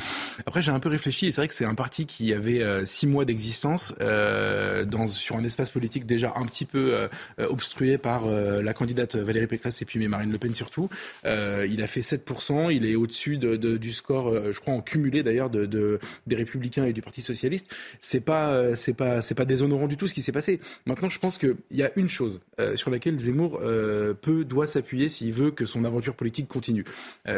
[0.47, 2.85] Après j'ai un peu réfléchi et c'est vrai que c'est un parti qui avait euh,
[2.85, 7.09] six mois d'existence euh, sur un espace politique déjà un petit peu euh,
[7.39, 10.89] euh, obstrué par euh, la candidate Valérie Pécresse et puis mais Marine Le Pen surtout.
[11.25, 14.75] Euh, il a fait 7%, il est au-dessus de, de- du score, euh, je crois
[14.75, 17.71] en cumulé d'ailleurs de des Républicains et du Parti socialiste.
[18.01, 20.61] C'est pas euh, c'est pas c'est pas déshonorant du tout ce qui s'est passé.
[20.87, 24.67] Maintenant, je pense qu'il y a une chose euh, sur laquelle Zemmour euh, peut doit
[24.67, 26.85] s'appuyer s'il veut que son aventure politique continue.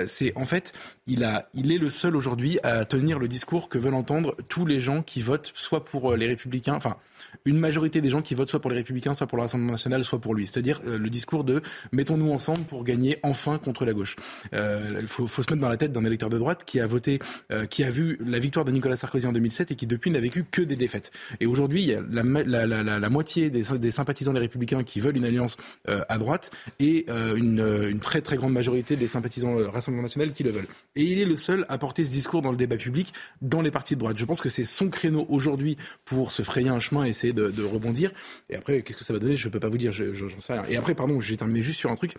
[0.06, 0.72] C'est en fait
[1.06, 4.66] il a il est le seul aujourd'hui à tenir le discours que veulent entendre tous
[4.66, 6.96] les gens qui votent soit pour les Républicains, enfin
[7.44, 10.04] une majorité des gens qui votent soit pour les Républicains, soit pour le Rassemblement national,
[10.04, 10.46] soit pour lui.
[10.46, 11.62] C'est-à-dire euh, le discours de
[11.92, 14.16] mettons-nous ensemble pour gagner enfin contre la gauche.
[14.54, 16.86] Euh, Il faut, faut se mettre dans la tête d'un électeur de droite qui a
[16.86, 17.18] voté,
[17.52, 20.20] euh, qui a vu la victoire de Nicolas Sarkozy en 2007 et qui depuis n'a
[20.20, 21.10] vécu que des défaites.
[21.40, 25.56] Et aujourd'hui, il y a la, moitié des, sympathisants des Républicains qui veulent une alliance
[25.88, 30.02] euh, à droite et euh, une, euh, très très grande majorité des sympathisants euh, Rassemblement
[30.02, 30.66] national qui le veulent.
[30.96, 33.12] Et il est le seul à porter ce discours dans le débat public
[33.42, 34.18] dans les partis de droite.
[34.18, 37.62] Je pense que c'est son créneau aujourd'hui pour se frayer un chemin et essayer de,
[37.62, 38.12] rebondir.
[38.48, 39.36] Et après, qu'est-ce que ça va donner?
[39.36, 40.62] Je peux pas vous dire, je- je- j'en sais rien.
[40.68, 42.14] Et après, pardon, j'ai terminé juste sur un truc.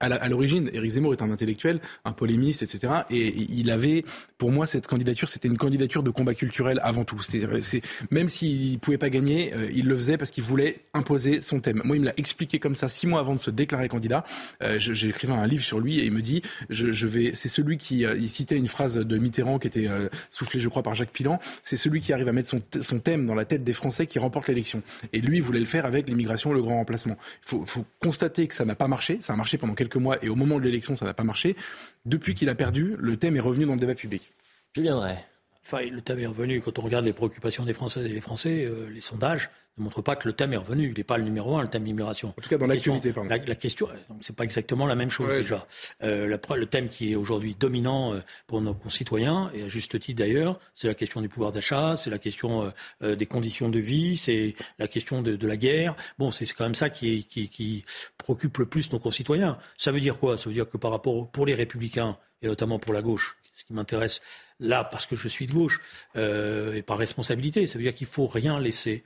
[0.00, 2.92] À l'origine, Éric Zemmour est un intellectuel, un polémiste, etc.
[3.10, 4.04] Et il avait,
[4.36, 7.20] pour moi, cette candidature, c'était une candidature de combat culturel avant tout.
[7.22, 7.80] C'est
[8.10, 11.80] même s'il pouvait pas gagner, euh, il le faisait parce qu'il voulait imposer son thème.
[11.84, 14.24] Moi, il me l'a expliqué comme ça six mois avant de se déclarer candidat.
[14.62, 18.04] Euh, écrit un livre sur lui et il me dit, je, vais, c'est celui qui,
[18.04, 19.88] euh, il citait une phrase de Mitterrand qui était
[20.28, 21.38] soufflée, je crois, par Jacques Pilan.
[21.62, 24.48] C'est celui qui arrive à mettre son thème dans la tête des Français qui remporte
[24.48, 24.82] l'élection.
[25.12, 27.16] Et lui, il voulait le faire avec l'immigration, le grand remplacement.
[27.44, 29.18] Il faut, faut constater que ça n'a pas marché.
[29.20, 31.56] Ça a marché pendant quelques mois et au moment de l'élection, ça n'a pas marché.
[32.04, 34.32] Depuis qu'il a perdu, le thème est revenu dans le débat public.
[34.74, 35.18] Julien Drey.
[35.64, 36.60] Enfin, le thème est revenu.
[36.60, 40.02] Quand on regarde les préoccupations des Françaises et des Français, euh, les sondages ne montrent
[40.02, 40.88] pas que le thème est revenu.
[40.90, 42.28] Il n'est pas le numéro un, le thème l'immigration.
[42.36, 43.28] En tout cas, dans La l'actualité, pardon.
[43.28, 45.38] La, la question, euh, donc c'est pas exactement la même chose Ouais.
[45.38, 45.66] déjà.
[46.02, 49.98] Euh, la le thème qui est aujourd'hui dominant euh, pour nos concitoyens, et à juste
[49.98, 52.72] titre d'ailleurs, c'est la question du pouvoir d'achat, c'est la question
[53.02, 55.96] euh, des conditions de vie, c'est la question de, de la guerre.
[56.18, 57.84] Bon, c'est c'est quand même ça qui, est- qui, qui
[58.18, 59.58] préoccupe le plus nos concitoyens.
[59.78, 60.38] Ça veut dire quoi?
[60.38, 63.64] Ça veut dire que par rapport pour les républicains et notamment pour la gauche, ce
[63.64, 64.20] qui m'intéresse
[64.60, 65.80] là, parce que je suis de gauche,
[66.16, 69.04] euh, et par responsabilité, ça veut dire qu'il faut rien laisser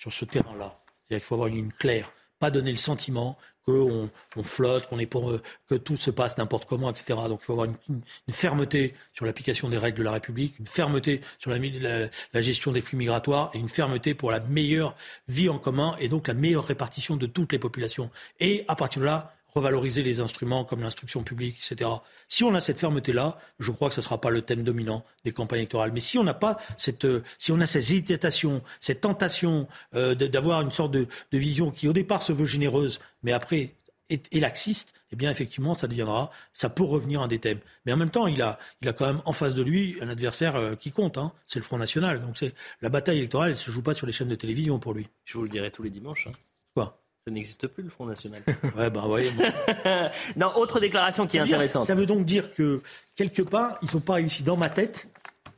[0.00, 0.80] sur ce terrain-là.
[1.06, 3.36] C'est-à-dire faut avoir une ligne claire, pas donner le sentiment
[3.66, 7.20] qu'on on flotte, qu'on est pour euh, que tout se passe n'importe comment, etc.
[7.28, 11.20] Donc il faut avoir une, fermeté sur l'application des règles de la République, une fermeté
[11.38, 14.96] sur la, la, la, gestion des flux migratoires et une fermeté pour la meilleure
[15.28, 18.10] vie en commun et donc la meilleure répartition de toutes les populations.
[18.38, 21.90] Et à partir de là, revaloriser les instruments comme l'instruction publique, etc.
[22.28, 25.04] Si on a cette fermeté-là, je crois que ce ne sera pas le thème dominant
[25.24, 25.92] des campagnes électorales.
[25.92, 30.14] Mais si on n'a pas cette, euh, si on a cette hésitation, cette tentation euh,
[30.14, 33.74] d'avoir une sorte de, de, vision qui au départ se veut généreuse, mais après
[34.10, 37.60] est, est, laxiste, eh bien effectivement, ça deviendra, ça peut revenir un des thèmes.
[37.86, 40.08] Mais en même temps, il a, il a quand même en face de lui un
[40.08, 42.20] adversaire euh, qui compte, hein, c'est le Front National.
[42.20, 44.94] Donc c'est la bataille électorale, elle se joue pas sur les chaînes de télévision pour
[44.94, 45.08] lui.
[45.24, 46.26] Je vous le dirai tous les dimanches.
[46.26, 46.32] Hein.
[46.74, 47.00] Quoi?
[47.30, 48.42] Ça n'existe plus, le Front National.
[48.76, 49.30] ouais, ben, voyez.
[50.36, 51.86] non, autre déclaration qui est intéressante.
[51.86, 52.82] ça veut donc dire que,
[53.14, 55.08] quelque part, ils n'ont pas réussi dans ma tête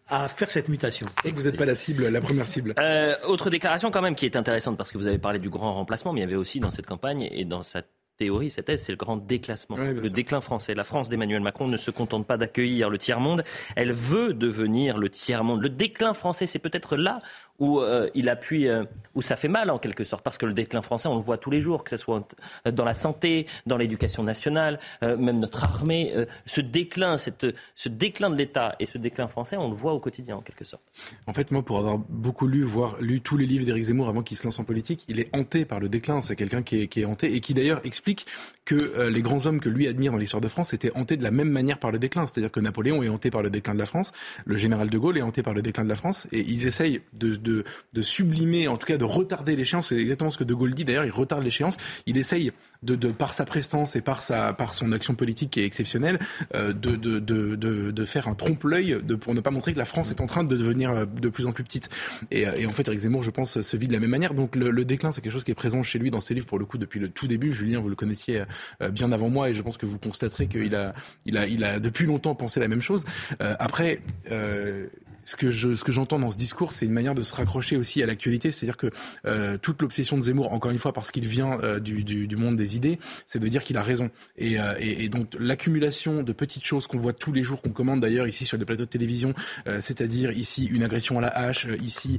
[0.09, 1.07] à faire cette mutation.
[1.25, 2.75] Et que vous n'êtes pas la cible, la première cible.
[2.79, 5.73] Euh, autre déclaration quand même qui est intéressante parce que vous avez parlé du grand
[5.73, 8.83] remplacement, mais il y avait aussi dans cette campagne et dans cette théorie, cette thèse,
[8.83, 10.13] c'est le grand déclassement, oui, le sûr.
[10.13, 10.75] déclin français.
[10.75, 13.43] La France d'Emmanuel Macron ne se contente pas d'accueillir le tiers-monde,
[13.75, 15.63] elle veut devenir le tiers-monde.
[15.63, 17.21] Le déclin français, c'est peut-être là
[17.59, 18.85] où euh, il appuie, euh,
[19.15, 21.39] où ça fait mal en quelque sorte, parce que le déclin français, on le voit
[21.39, 22.27] tous les jours, que ce soit
[22.65, 26.15] dans la santé, dans l'éducation nationale, euh, même notre armée,
[26.47, 30.37] ce déclin, ce déclin de l'État et ce déclin français, on le voit au quotidien
[30.37, 30.83] en quelque sorte.
[31.27, 34.23] En fait, moi, pour avoir beaucoup lu, voire lu tous les livres d'Éric Zemmour avant
[34.23, 36.23] qu'il se lance en politique, il est hanté par le déclin.
[36.23, 38.27] C'est quelqu'un qui qui est hanté et qui d'ailleurs explique
[38.65, 41.31] que les grands hommes que lui admire dans l'histoire de France étaient hantés de la
[41.31, 42.27] même manière par le déclin.
[42.27, 44.13] C'est-à-dire que Napoléon est hanté par le déclin de la France,
[44.45, 47.01] le général de Gaulle est hanté par le déclin de la France, et ils essayent
[47.15, 49.89] de, de de, sublimer, en tout cas de retarder l'échéance.
[49.89, 51.77] C'est exactement ce que De Gaulle dit d'ailleurs, il retarde l'échéance.
[52.07, 55.61] Il essaye, de, de, par sa prestance et par, sa, par son action politique qui
[55.61, 56.19] est exceptionnelle,
[56.55, 57.57] euh, de, de, de,
[57.91, 60.57] de, faire un trompe-l'œil pour ne pas montrer que la France est en train de
[60.57, 61.91] devenir de plus en plus petite.
[62.31, 64.35] Et, et en fait, Eric Zemmour, je pense, se vit de la même manière.
[64.35, 66.47] Donc le, le déclin, c'est quelque chose qui est présent chez lui dans ses livres,
[66.47, 67.53] pour le coup, depuis le tout début.
[67.53, 68.43] Julien, vous le connaissiez
[68.91, 70.95] bien avant moi et je pense que vous constaterez qu'il a,
[71.27, 73.05] il a, il a depuis longtemps pensé la même chose.
[73.41, 74.87] Euh, après, euh,
[75.25, 77.77] ce que je, ce que j'entends dans ce discours, c'est une manière de se raccrocher
[77.77, 78.91] aussi à l'actualité, c'est-à-dire que
[79.27, 82.57] euh, toute l'obsession de Zemmour, encore une fois parce qu'il vient euh, du, du, monde
[82.57, 84.11] des idées, c'est de dire qu'il a raison.
[84.37, 87.71] Et, euh, et, et donc l'accumulation de petites choses qu'on voit tous les jours, qu'on
[87.71, 89.35] commande d'ailleurs ici sur des plateaux de télévision,
[89.81, 92.19] c'est-à-dire ici une agression à la hache, ici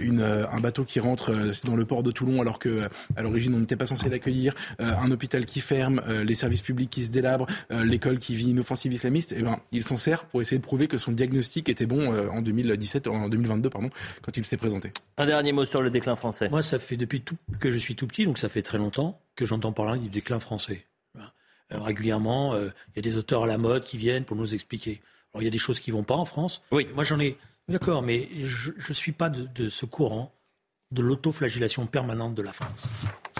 [0.00, 1.32] une, un bateau qui rentre
[1.64, 5.10] dans le port de Toulon alors que à l'origine on n'était pas censé l'accueillir, un
[5.10, 9.32] hôpital qui ferme, les services publics qui se délabrent, l'école qui vit une offensive islamiste,
[9.32, 12.12] et ben il s'en sert pour essayer de prouver que son diagnostic était bon
[12.44, 13.90] 2017, en 2022, pardon,
[14.22, 14.92] quand il s'est présenté.
[15.16, 16.48] Un dernier mot sur le déclin français.
[16.48, 19.20] Moi, ça fait depuis tout, que je suis tout petit, donc ça fait très longtemps
[19.34, 20.86] que j'entends parler du déclin français.
[21.72, 24.54] Euh, régulièrement, il euh, y a des auteurs à la mode qui viennent pour nous
[24.54, 25.00] expliquer.
[25.32, 26.62] Alors, il y a des choses qui vont pas en France.
[26.70, 26.86] Oui.
[26.94, 27.36] Moi, j'en ai.
[27.68, 30.34] D'accord, mais je ne suis pas de, de ce courant
[30.90, 32.84] de l'autoflagellation permanente de la France.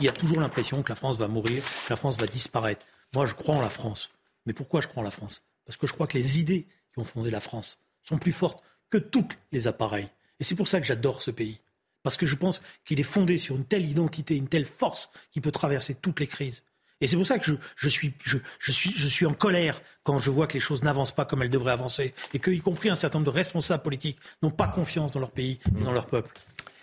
[0.01, 2.85] Il y a toujours l'impression que la France va mourir, que la France va disparaître.
[3.15, 4.11] Moi, je crois en la France.
[4.47, 5.43] Mais pourquoi je crois en la France?
[5.65, 8.63] Parce que je crois que les idées qui ont fondé la France sont plus fortes
[8.91, 10.09] que tous les appareils.
[10.41, 11.61] Et c'est pour ça que j'adore ce pays.
[12.03, 15.41] Parce que je pense qu'il est fondé sur une telle identité, une telle force qui
[15.41, 16.63] peut traverser toutes les crises.
[17.01, 19.81] Et c'est pour ça que je, je, suis, je, je, suis, je suis en colère
[20.05, 22.61] quand je vois que les choses n'avancent pas comme elles devraient avancer et que, y
[22.61, 25.93] compris un certain nombre de responsables politiques, n'ont pas confiance dans leur pays et dans
[25.93, 26.31] leur peuple.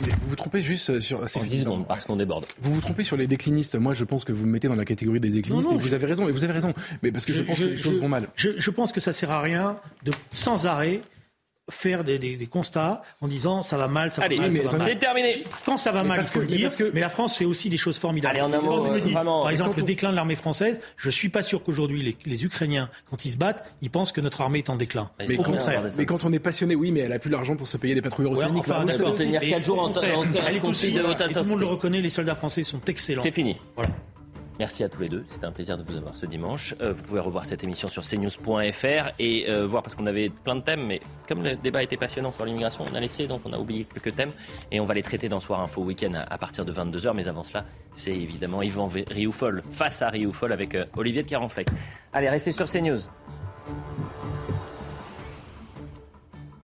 [0.01, 1.27] Mais vous vous trompez juste sur.
[1.29, 2.45] C'est 10 secondes parce qu'on déborde.
[2.61, 3.75] Vous vous trompez sur les déclinistes.
[3.75, 5.65] Moi, je pense que vous me mettez dans la catégorie des déclinistes.
[5.65, 5.95] Non, non, et vous je...
[5.95, 6.27] avez raison.
[6.27, 6.73] Et vous avez raison.
[7.03, 8.27] Mais parce que je, je pense que les choses vont mal.
[8.35, 11.01] Je, pense que ça sert à rien de sans arrêt
[11.69, 14.51] faire des, des, des, constats en disant ça va mal, ça Allez, va mal.
[14.51, 15.43] mais c'est terminé.
[15.65, 16.75] Quand ça va mais mal, il faut que, le dire.
[16.75, 16.91] Que...
[16.93, 18.37] Mais la France, c'est aussi des choses formidables.
[18.37, 18.83] Allez, en un mot,
[19.43, 19.79] par exemple, on...
[19.79, 23.31] le déclin de l'armée française, je suis pas sûr qu'aujourd'hui les, les, Ukrainiens, quand ils
[23.31, 25.11] se battent, ils pensent que notre armée est en déclin.
[25.27, 25.83] Mais Au contraire.
[25.97, 28.01] Mais quand on est passionné, oui, mais elle a plus l'argent pour se payer des
[28.01, 28.63] patrouilleurs ouais, océaniques.
[28.67, 31.59] Enfin, elle peut tenir 4 jours en, en, Elle est aussi, de tout le monde
[31.59, 33.21] le reconnaît, les soldats français sont excellents.
[33.21, 33.57] C'est fini.
[33.75, 33.91] Voilà.
[34.61, 35.23] Merci à tous les deux.
[35.25, 36.75] C'était un plaisir de vous avoir ce dimanche.
[36.81, 40.55] Euh, vous pouvez revoir cette émission sur cnews.fr et euh, voir parce qu'on avait plein
[40.55, 43.53] de thèmes, mais comme le débat était passionnant sur l'immigration, on a laissé, donc on
[43.53, 44.29] a oublié quelques thèmes
[44.71, 47.11] et on va les traiter dans Soir Info Week-end à, partir de 22h.
[47.15, 51.69] Mais avant cela, c'est évidemment Yvan Rioufol face à Rioufol avec euh, Olivier de Carenfleck.
[52.13, 52.99] Allez, restez sur CNews.